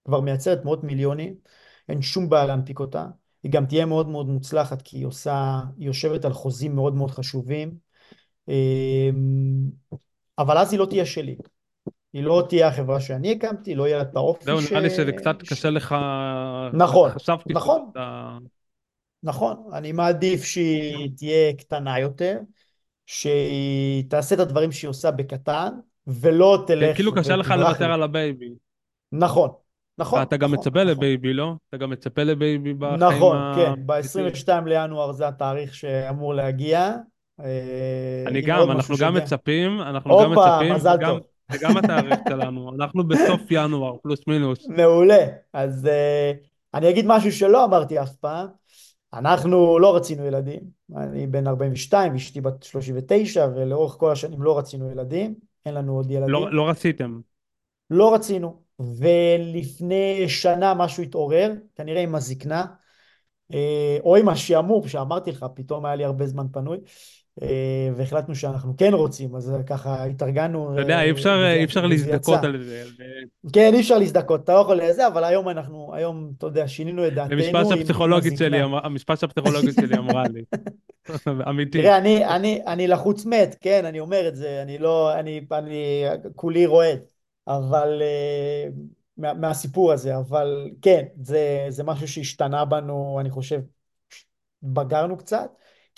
[0.06, 1.36] כבר מייצרת מאות מיליונים,
[1.90, 3.08] אין שום בעיה להנפיק אותה.
[3.44, 7.12] היא גם תהיה מאוד מאוד מוצלחת כי היא עושה, היא יושבת על חוזים מאוד מאוד
[7.12, 7.78] חשובים,
[8.50, 9.10] אה,
[10.38, 11.38] אבל אז היא לא תהיה שלי.
[12.14, 14.46] היא לא תהיה החברה שאני הקמתי, לא יהיה את האופי ש...
[14.46, 15.96] זהו, נראה לי שזה קצת קשה לך...
[16.74, 17.12] נכון,
[17.50, 17.92] נכון.
[19.24, 22.38] נכון, אני מעדיף שהיא תהיה קטנה יותר,
[23.06, 25.70] שהיא תעשה את הדברים שהיא עושה בקטן,
[26.08, 26.96] ולא תלך...
[26.96, 28.50] כאילו קשה לך לוותר על ה baby.
[29.12, 29.50] נכון,
[29.98, 30.22] נכון.
[30.22, 30.88] אתה גם נכון, מצפה נכון.
[30.88, 31.54] ל baby, לא?
[31.70, 33.54] אתה גם מצפה ל baby בחיים נכון, ה...
[33.56, 36.96] כן, ב-22 לינואר זה התאריך שאמור להגיע.
[37.40, 41.20] אה, אני גם, אנחנו גם מצפים, אנחנו גם מצפים, מזל טוב.
[41.52, 44.68] זה גם התאריך שלנו, אנחנו בסוף ינואר, פלוס מינוס.
[44.68, 45.26] מעולה.
[45.54, 48.48] אז uh, אני אגיד משהו שלא אמרתי אף פעם.
[49.14, 50.60] אנחנו לא רצינו ילדים.
[50.98, 55.36] אני בן 42 ואשתי בת 39, ולאורך כל השנים לא רצינו ילדים.
[55.66, 56.30] אין לנו עוד ילדים.
[56.30, 57.20] לא, לא רציתם.
[57.90, 58.62] לא רצינו.
[58.80, 62.66] ולפני שנה משהו התעורר, כנראה עם הזקנה,
[63.54, 66.78] אה, או עם השעמום שאמרתי לך, פתאום היה לי הרבה זמן פנוי.
[67.42, 71.86] אה, והחלטנו שאנחנו כן רוצים, אז ככה התארגנו אתה יודע, אי אה, אפשר, אי אפשר
[71.86, 72.12] וזה יצא.
[72.12, 72.84] להזדכות על זה.
[73.54, 77.08] כן, אי אפשר להזדכות, אתה לא יכול לזה, אבל היום אנחנו, היום, אתה יודע, שינינו
[77.08, 78.64] את דעתנו עם שהפסיכולוגית שלי.
[78.64, 80.44] אמרה- המשפט שהפסיכולוגית שלי אמרה לי.
[81.50, 81.82] אמיתי.
[81.82, 86.04] תראה, אני, אני, אני לחוץ מת, כן, אני אומר את זה, אני לא, אני, אני
[86.36, 87.00] כולי רועד,
[87.48, 88.70] אבל, אה,
[89.18, 93.60] מה, מהסיפור הזה, אבל כן, זה, זה משהו שהשתנה בנו, אני חושב,
[94.64, 95.50] בגרנו קצת,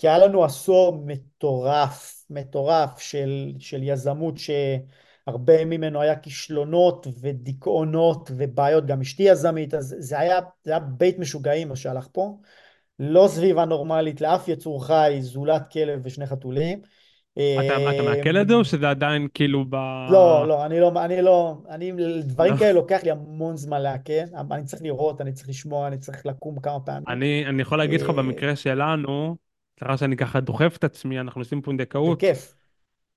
[0.02, 8.86] כי היה לנו עשור מטורף, מטורף של, של יזמות שהרבה ממנו היה כישלונות ודיכאונות ובעיות,
[8.86, 12.38] גם אשתי יזמית, אז זה היה, זה היה בית משוגעים מה שהלך פה.
[12.99, 16.82] לא סביבה נורמלית לאף יצור חי, זולת כלב ושני חתולים.
[17.34, 19.76] אתה, אתה מעכל את זה או שזה עדיין כאילו ב...
[20.12, 21.91] לא, לא, אני לא, אני לא, אני.
[22.24, 24.14] דברים כאלה לוקח לי המון זמן לעכל,
[24.52, 27.04] אני צריך לראות, אני צריך לשמוע, אני צריך לקום כמה פעמים.
[27.08, 29.36] אני, אני יכול להגיד לך אה, במקרה שלנו,
[29.82, 32.56] סליחה שאני ככה דוחף את עצמי, אנחנו עושים פונדקאות, בכיף,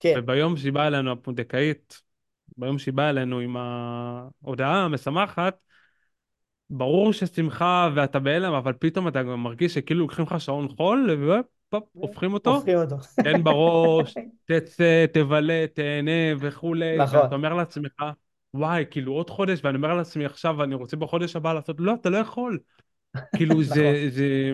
[0.01, 2.03] כן, וביום שהיא באה אלינו הפונדקאית,
[2.57, 5.57] ביום שהיא באה אלינו עם ההודעה המשמחת,
[6.71, 11.47] ברור ששמחה ואתה בהלם, אבל פתאום אתה גם מרגיש שכאילו לוקחים לך שעון חול, והופ,
[11.93, 12.97] הופכים אותו, הופכים אותו.
[13.23, 14.15] תן בראש,
[14.49, 16.11] תצא, תבלה, תהנה
[16.41, 18.03] וכולי, נכון, ואתה אומר לעצמך,
[18.55, 22.11] וואי, כאילו עוד חודש, ואני אומר לעצמי עכשיו, אני רוצה בחודש הבא לעשות, לא, אתה
[22.11, 22.59] לא יכול.
[23.37, 24.53] כאילו נכון, זה, זה,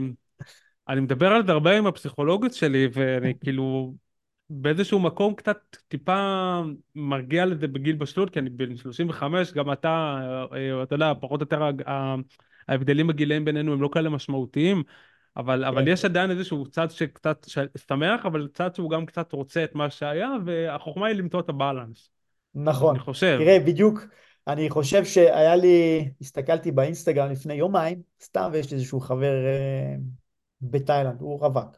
[0.90, 3.94] אני מדבר על זה הרבה עם הפסיכולוגית שלי, ואני כאילו
[4.50, 6.60] באיזשהו מקום קצת טיפה
[6.94, 10.20] מרגיע לזה בגיל בשלות, כי אני בן 35, גם אתה,
[10.52, 11.70] אה, אתה יודע, פחות או יותר
[12.68, 14.82] ההבדלים בגילאים בינינו הם לא כאלה משמעותיים,
[15.36, 17.46] אבל, אבל כן, יש עדיין איזשהו צד שקצת
[17.88, 22.10] שמח, אבל צד שהוא גם קצת רוצה את מה שהיה, והחוכמה היא למצוא את הבאלנס,
[22.56, 22.98] אני נכון.
[22.98, 23.38] חושב.
[23.38, 24.06] תראה, בדיוק,
[24.46, 29.96] אני חושב שהיה לי, הסתכלתי באינסטגרם לפני יומיים, סתם, ויש לי איזשהו חבר אה,
[30.62, 31.76] בתאילנד, הוא רווק.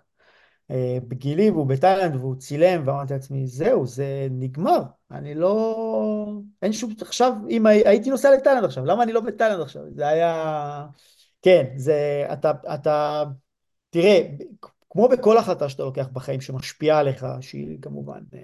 [0.71, 6.95] אה, בגילי והוא בתאילנד והוא צילם ואמרתי לעצמי זהו זה נגמר אני לא אין שום
[7.01, 9.83] עכשיו אם הי- הייתי נוסע לתאילנד עכשיו למה אני לא בתאילנד עכשיו?
[9.95, 10.87] זה היה
[11.43, 13.25] כן זה אתה אתה
[13.91, 14.21] תראה
[14.91, 18.43] כמו בכל החלטה שאתה לוקח בחיים שמשפיעה עליך שהיא כמובן אה,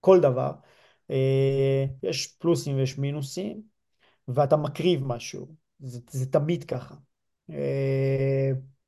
[0.00, 0.52] כל דבר
[1.10, 3.62] אה, יש פלוסים ויש מינוסים
[4.28, 5.54] ואתה מקריב משהו.
[5.80, 6.94] זה, זה תמיד ככה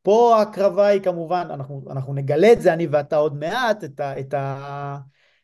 [0.02, 4.20] פה ההקרבה היא כמובן, אנחנו, אנחנו נגלה את זה, אני ואתה עוד מעט, את ה,
[4.20, 4.98] את ה...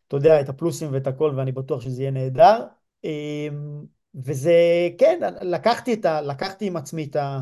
[0.08, 2.64] אתה יודע, את הפלוסים ואת הכל, ואני בטוח שזה יהיה נהדר.
[3.04, 3.48] אה,
[4.14, 4.52] וזה,
[4.98, 7.40] כן, לקחתי, את ה, לקחתי עם עצמי את ה...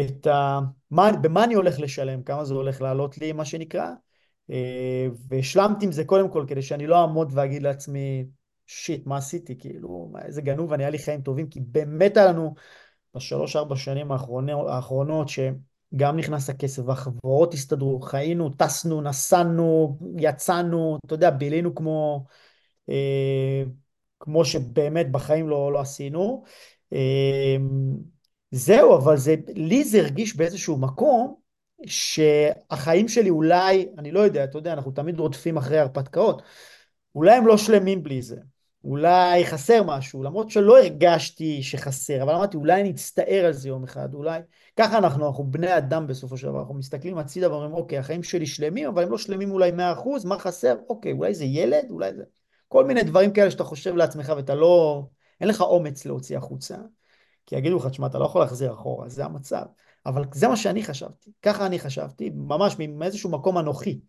[0.00, 0.58] את ה...
[0.90, 3.90] מה, במה אני הולך לשלם, כמה זה הולך לעלות לי, מה שנקרא,
[4.50, 8.26] אה, והשלמתי עם זה קודם כל, כדי שאני לא אעמוד ואגיד לעצמי,
[8.66, 9.58] שיט, מה עשיתי?
[9.58, 12.54] כאילו, איזה גנוב, אני היה לי חיים טובים, כי באמת היה לנו
[13.14, 15.28] בשלוש ארבע שנים האחרונות, האחרונות
[15.94, 22.24] שגם נכנס הכסף והחברות הסתדרו, חיינו, טסנו, נסענו, יצאנו, אתה יודע, בילינו כמו,
[22.88, 23.62] אה,
[24.20, 26.44] כמו שבאמת בחיים לא, לא עשינו.
[26.92, 27.56] אה,
[28.50, 31.34] זהו, אבל זה, לי זה הרגיש באיזשהו מקום
[31.86, 36.42] שהחיים שלי אולי, אני לא יודע, אתה יודע, אנחנו תמיד רודפים אחרי הרפתקאות,
[37.14, 38.36] אולי הם לא שלמים בלי זה.
[38.84, 43.84] אולי חסר משהו, למרות שלא הרגשתי שחסר, אבל אמרתי, אולי אני אצטער על זה יום
[43.84, 44.40] אחד, אולי...
[44.76, 48.46] ככה אנחנו, אנחנו בני אדם בסופו של דבר, אנחנו מסתכלים הצידה ואומרים, אוקיי, החיים שלי
[48.46, 49.74] שלמים, אבל הם לא שלמים אולי 100%,
[50.24, 50.76] מה חסר?
[50.88, 52.22] אוקיי, אולי זה ילד, אולי זה...
[52.68, 55.02] כל מיני דברים כאלה שאתה חושב לעצמך ואתה לא...
[55.40, 56.76] אין לך אומץ להוציא החוצה,
[57.46, 59.62] כי יגידו לך, תשמע, אתה לא יכול להחזיר אחורה, זה המצב.
[60.06, 64.00] אבל זה מה שאני חשבתי, ככה אני חשבתי, ממש מאיזשהו מקום אנוכי.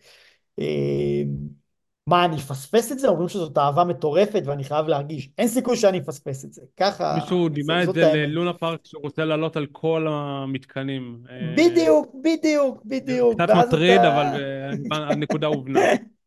[2.09, 3.07] מה, אני אפספס את זה?
[3.07, 5.29] אומרים שזאת אהבה מטורפת ואני חייב להרגיש.
[5.37, 6.61] אין סיכוי שאני אפספס את זה.
[6.77, 8.13] ככה, מישהו דימה את זה.
[8.15, 11.17] ללונה פארק שהוא רוצה לעלות על כל המתקנים.
[11.29, 13.41] אה, בדיוק, בדיוק, בדיוק.
[13.41, 13.99] קצת מטריד.
[14.01, 15.79] אבל אה, הנקודה הובנה.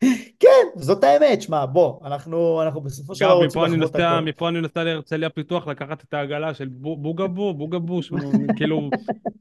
[0.42, 1.42] כן, זאת האמת.
[1.42, 4.24] שמע, בוא, אנחנו, אנחנו בסופו של דבר רוצים לחוות נוסע, הכל.
[4.24, 8.00] מפה אני נוסע להרצליה פיתוח לקחת את העגלה של בו- בוגבו, בוגבו,
[8.56, 8.90] כאילו,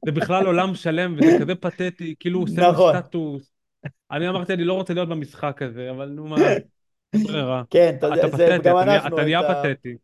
[0.06, 2.96] זה בכלל עולם שלם וזה כזה פתטי, כאילו הוא עושה נכון.
[3.00, 3.61] סטטוס.
[4.12, 6.36] אני אמרתי, אני לא רוצה להיות במשחק הזה, אבל נו מה,
[7.26, 7.64] ברירה.
[7.70, 9.96] כן, אתה יודע, זה גם אנחנו, אתה נהיה פתטי.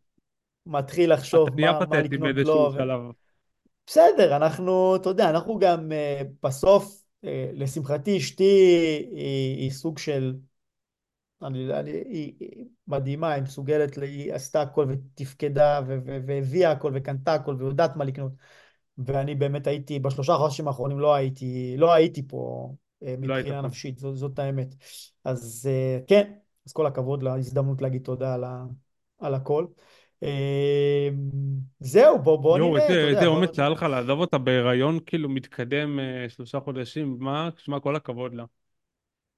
[0.66, 2.72] מתחיל לחשוב מה, לקנות לו.
[3.88, 8.44] בסדר, אנחנו, אתה יודע, אנחנו גם אה, בסוף, אה, לשמחתי, אשתי
[9.12, 10.36] היא, סוג של
[11.44, 16.92] אני, אני, היא, היא מדהימה, היא מסוגלת, היא עשתה הכל ותפקדה ו- ו- והביאה הכל
[16.96, 18.32] וקנתה הכל ויודעת מה לקנות.
[18.98, 22.72] ואני באמת הייתי, בשלושה חודשים האחרונים לא הייתי, לא הייתי פה
[23.02, 23.68] מבחינה פה.
[23.68, 24.76] נפשית, זאת, זאת האמת.
[25.24, 26.32] אז אה, כן,
[26.66, 28.66] אז כל הכבוד להזדמנות להגיד תודה על, ה,
[29.20, 29.66] על הכל.
[30.24, 31.10] אה,
[31.80, 33.60] זהו, בוא, בוא יואו, נראה, אתה איזה אומץ.
[33.60, 37.50] היה לך לעזוב אותה בהיריון כאילו מתקדם אה, שלושה חודשים, מה?
[37.58, 38.46] שמע, כל הכבוד לה.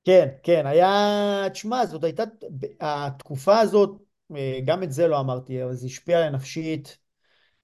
[0.05, 2.23] כן, כן, היה, תשמע, זאת הייתה,
[2.81, 4.01] התקופה הזאת,
[4.35, 6.97] אה, גם את זה לא אמרתי, אבל זה השפיע עליה נפשית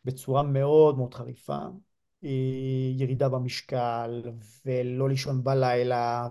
[0.06, 1.58] בצורה מאוד מאוד חריפה.
[2.24, 2.30] אה,
[2.98, 4.24] ירידה במשקל,
[4.66, 6.28] ולא לישון בלילה,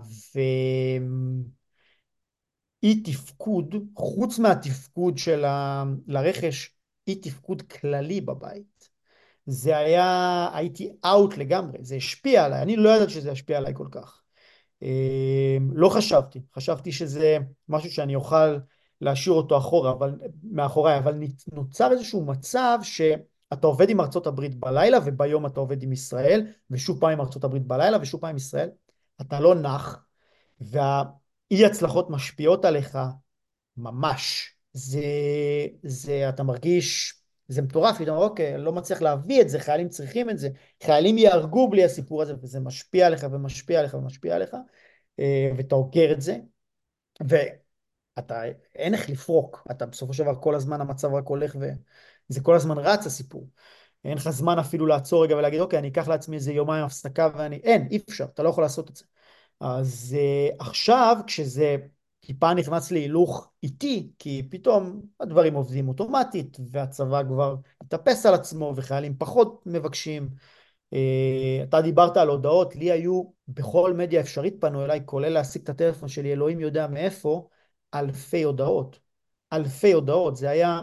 [2.83, 5.83] ואי תפקוד, חוץ מהתפקוד של ה...
[6.07, 6.75] לרכש,
[7.07, 8.89] אי תפקוד כללי בבית.
[9.45, 13.87] זה היה, הייתי אאוט לגמרי, זה השפיע עליי, אני לא ידעתי שזה ישפיע עליי כל
[13.91, 14.21] כך.
[14.83, 17.37] אה, לא חשבתי, חשבתי שזה
[17.69, 18.57] משהו שאני אוכל
[19.01, 20.11] להשאיר אותו אחורה, אבל,
[20.43, 21.19] מאחוריי, אבל
[21.53, 22.79] נוצר איזשהו מצב
[23.53, 27.43] שאתה עובד עם ארצות הברית בלילה וביום אתה עובד עם ישראל, ושוב פעם עם ארצות
[27.43, 28.69] הברית בלילה ושוב פעם עם ישראל,
[29.21, 30.05] אתה לא נח,
[30.59, 32.97] והאי הצלחות משפיעות עליך
[33.77, 34.55] ממש.
[34.73, 35.01] זה,
[35.83, 40.29] זה, אתה מרגיש, זה מטורף, אתה אומר, אוקיי, לא מצליח להביא את זה, חיילים צריכים
[40.29, 40.49] את זה,
[40.83, 44.55] חיילים יהרגו בלי הסיפור הזה, וזה משפיע עליך ומשפיע עליך ומשפיע עליך,
[45.19, 46.37] אה, ואתה עוקר את זה,
[47.21, 48.41] ואתה,
[48.75, 51.55] אין איך לפרוק, אתה בסופו של דבר כל הזמן המצב רק הולך
[52.29, 53.49] וזה כל הזמן רץ הסיפור.
[54.05, 57.55] אין לך זמן אפילו לעצור רגע ולהגיד, אוקיי, אני אקח לעצמי איזה יומיים הפסקה ואני,
[57.55, 59.05] אין, אי אפשר, אתה לא יכול לעשות את זה.
[59.59, 61.77] אז uh, עכשיו, כשזה
[62.25, 69.17] טיפה נכנס להילוך איטי, כי פתאום הדברים עובדים אוטומטית, והצבא כבר מתאפס על עצמו, וחיילים
[69.17, 70.29] פחות מבקשים.
[70.93, 75.69] אה, אתה דיברת על הודעות, לי היו בכל מדיה אפשרית פנו אליי, כולל להשיג את
[75.69, 77.47] הטלפון שלי, אלוהים יודע מאיפה,
[77.93, 78.99] אלפי הודעות.
[79.53, 80.35] אלפי הודעות.
[80.35, 80.79] זה היה,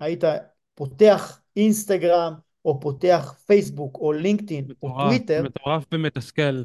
[0.00, 0.24] היית
[0.76, 2.32] פותח אינסטגרם,
[2.64, 5.42] או פותח פייסבוק, או לינקדאין, או טוויטר.
[5.42, 6.62] מטורף ומתסכל.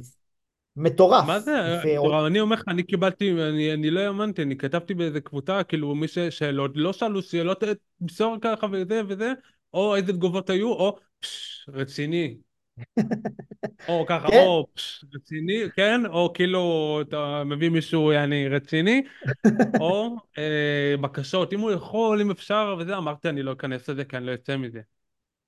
[0.76, 1.28] מטורף.
[1.28, 1.80] מה זה?
[1.84, 2.28] ו...
[2.28, 6.08] אני אומר לך, אני קיבלתי, אני, אני לא האמנתי, אני כתבתי באיזה קבוצה, כאילו מי
[6.08, 7.64] ששאלות, לא שאלו שאלות,
[8.00, 9.34] תמסור ככה וזה וזה,
[9.74, 12.38] או איזה תגובות היו, או פש, רציני.
[13.90, 14.44] או ככה, כן?
[14.46, 16.06] או פש, רציני, כן?
[16.06, 19.04] או כאילו אתה מביא מישהו יעני רציני,
[19.80, 24.18] או אה, בקשות, אם הוא יכול, אם אפשר וזה, אמרתי אני לא אכנס לזה כי
[24.18, 24.82] אני לא אצא מזה.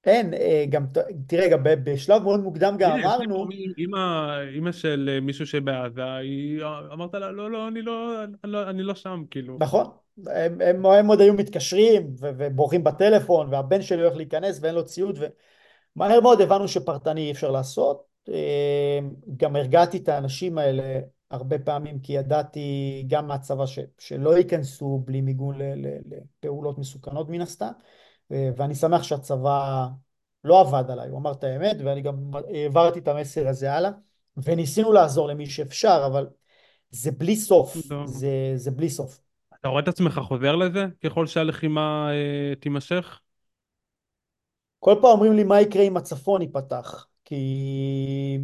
[0.06, 0.86] אין, אה, גם,
[1.28, 3.48] תראה, גם בשלב מאוד מוקדם גם אמרנו...
[3.78, 6.62] אימא של אה, מישהו שבעזה, היא
[6.94, 9.58] אמרת לה, לא, לא, אני לא, לא, אני לא שם, כאילו.
[9.60, 9.86] נכון,
[10.28, 15.20] הם, הם, הם עוד היו מתקשרים ובורחים בטלפון, והבן שלי הולך להיכנס ואין לו ציוד,
[15.96, 18.04] ומהר מאוד הבנו שפרטני אי אפשר לעשות.
[18.30, 19.00] אה,
[19.38, 21.00] גם הרגעתי את האנשים האלה
[21.32, 25.56] הרבה פעמים, כי ידעתי גם מהצבא ש, שלא ייכנסו בלי מיגון
[26.06, 27.72] לפעולות מסוכנות מן הסתם.
[28.32, 29.88] אה, ואני שמח שהצבא
[30.44, 32.16] לא עבד עליי, הוא אמר את האמת, ואני גם
[32.54, 33.92] העברתי את המסר הזה הלאה,
[34.38, 36.28] וניסינו לעזור למי שאפשר, אבל
[36.90, 39.20] זה בלי סוף, זה, זה בלי סוף.
[39.60, 43.20] אתה רואה את עצמך חוזר לזה ככל שהלחימה אה, תימשך?
[44.84, 48.40] כל פעם אומרים לי מה יקרה אם הצפון ייפתח, כי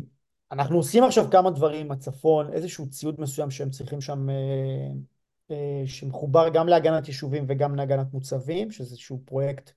[0.51, 4.35] אנחנו עושים עכשיו כמה דברים הצפון, איזשהו ציוד מסוים שהם צריכים שם, אה,
[5.51, 9.71] אה, שמחובר גם להגנת יישובים וגם להגנת מוצבים, שזה איזשהו פרויקט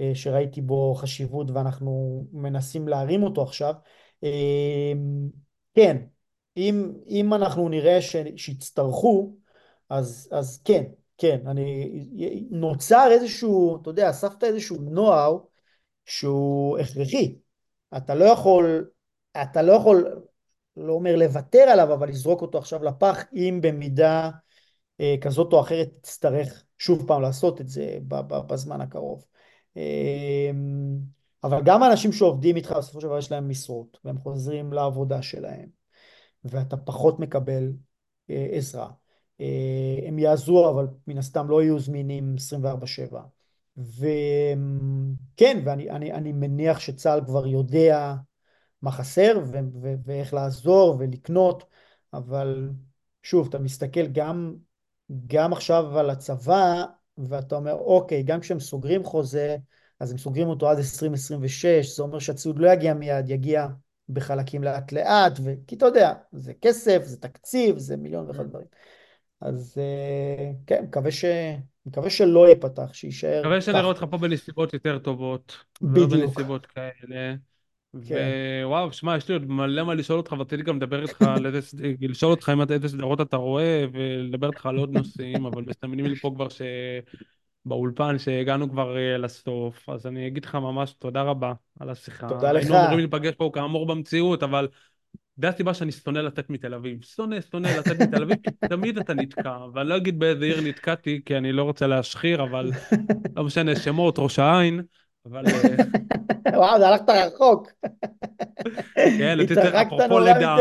[0.00, 3.74] אה, שראיתי בו חשיבות ואנחנו מנסים להרים אותו עכשיו.
[5.74, 5.96] כן,
[6.56, 7.98] אם, אם אנחנו נראה
[8.36, 9.34] שיצטרכו,
[9.88, 10.84] אז, אז כן,
[11.18, 11.90] כן, אני,
[12.50, 15.38] נוצר איזשהו, אתה יודע, אספת איזשהו נוער
[16.08, 17.38] שהוא הכרחי.
[17.96, 18.90] אתה לא יכול,
[19.42, 20.22] אתה לא יכול,
[20.76, 24.30] לא אומר לוותר עליו, אבל לזרוק אותו עכשיו לפח, אם במידה
[25.00, 27.98] אה, כזאת או אחרת תצטרך שוב פעם לעשות את זה
[28.46, 29.24] בזמן הקרוב.
[29.76, 30.98] אמ,
[31.44, 35.68] אבל גם האנשים שעובדים איתך בסופו של דבר יש להם משרות והם חוזרים לעבודה שלהם
[36.44, 37.72] ואתה פחות מקבל
[38.30, 38.90] אה, עזרה.
[39.40, 43.37] אה, הם יעזרו אבל מן הסתם לא יהיו זמינים 24/7.
[43.78, 48.14] וכן, ואני אני, אני מניח שצה"ל כבר יודע
[48.82, 51.64] מה חסר ו- ו- ואיך לעזור ולקנות,
[52.12, 52.70] אבל
[53.22, 54.54] שוב, אתה מסתכל גם,
[55.26, 56.84] גם עכשיו על הצבא,
[57.18, 59.56] ואתה אומר, אוקיי, גם כשהם סוגרים חוזה,
[60.00, 63.66] אז הם סוגרים אותו עד 2026, זה אומר שהציוד לא יגיע מיד, יגיע
[64.08, 65.54] בחלקים לאט לאט, ו...
[65.66, 68.48] כי אתה יודע, זה כסף, זה תקציב, זה מיליון ואחד mm.
[68.48, 68.66] דברים.
[69.40, 71.24] אז אה, כן, מקווה, ש...
[71.88, 73.40] מקווה שלא ייפתח, שיישאר.
[73.40, 75.56] מקווה שנראה אותך פה בנסיבות יותר טובות.
[75.82, 76.12] בדיוק.
[76.12, 77.34] ולא בנסיבות כאלה.
[78.08, 78.28] כן.
[78.64, 81.24] ווואו, שמע, יש לי עוד מלא מה לשאול אותך, ורציתי גם לדבר איתך
[82.00, 86.16] לשאול אותך אם איזה סדרות אתה רואה, ולדבר איתך על עוד נושאים, אבל מסתמנים לי
[86.16, 86.62] פה כבר ש...
[87.64, 92.28] באולפן שהגענו כבר uh, לסוף, אז אני אגיד לך ממש תודה רבה על השיחה.
[92.28, 92.62] תודה לך.
[92.62, 94.68] היינו אמורים להיפגש פה כאמור במציאות, אבל
[95.40, 97.02] זה הסיבה שאני שונא לצאת מתל אביב.
[97.02, 101.20] שונא, שונא לצאת מתל אביב, כי תמיד אתה נתקע, ואני לא אגיד באיזה עיר נתקעתי,
[101.26, 102.70] כי אני לא רוצה להשחיר, אבל
[103.36, 104.82] לא משנה, שמות, ראש העין.
[105.26, 107.68] אבל אה, וואו, זה הלכת רחוק.
[109.18, 109.38] כן,
[109.82, 110.56] אפרופו לידה.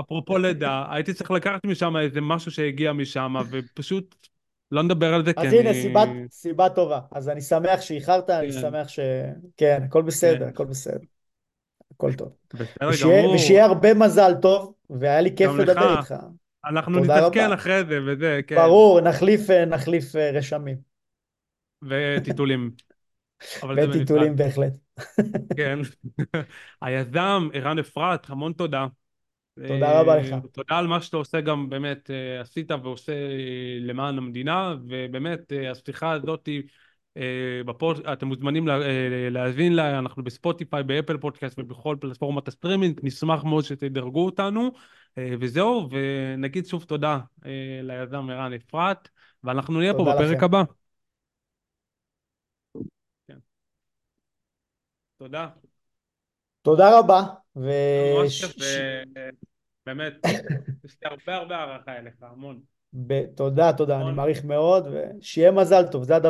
[0.00, 4.14] אפרופו לידה, הייתי צריך לקחת משם איזה משהו שהגיע משם, ופשוט
[4.72, 5.58] לא נדבר על זה כי אז אני...
[5.58, 7.00] הנה, סיבת, סיבה טובה.
[7.12, 9.00] אז אני שמח שאיחרת, אני כן, שמח ש...
[9.56, 10.98] כן, הכל בסדר, כן, הכל בסדר,
[11.94, 12.32] הכל טוב.
[12.54, 15.68] בסדר ושיהיה, גמור, ושיהיה הרבה מזל טוב, והיה לי כיף גם לך.
[15.68, 16.14] לדבר איתך.
[16.70, 17.00] אנחנו.
[17.00, 20.76] נתעדכן אחרי זה וזה, כן, ברור, נחליף, נחליף אה, רשמים.
[21.82, 22.70] וטיטולים.
[23.76, 24.72] וטיטולים בהחלט.
[25.56, 25.78] כן.
[26.82, 28.86] היזם, ערן אפרת, המון תודה.
[29.68, 30.32] תודה רבה לך.
[30.32, 35.52] אה, תודה על מה שאתה עושה גם באמת אה, עשית ועושה אה, למען המדינה ובאמת
[35.52, 36.58] אה, השיחה הזאת אה,
[37.66, 43.00] ב pod, אתם מוזמנים לה, אה, להאזין לה, אנחנו בספוטיפיי, באפל פודקאסט ובכל פלטפורמת הסטרימינג,
[43.02, 44.70] נשמח מאוד שתדרגו אותנו
[45.18, 49.08] אה, וזהו, ונגיד שוב תודה אה, ליזם ערן אפרת
[49.44, 50.44] ואנחנו נהיה פה בפרק לכם.
[50.44, 50.62] הבא.
[53.28, 53.38] כן.
[55.18, 55.48] תודה,
[56.62, 57.22] תודה רבה,
[57.56, 58.44] וש...
[59.82, 60.12] ובאמת,
[60.84, 62.60] יש לי הרבה הרבה הערכה אליך, המון.
[63.34, 64.12] תודה, תודה, אני.
[64.12, 66.20] מעריך מאוד, ושיהיה מזל טוב, זה הדבר.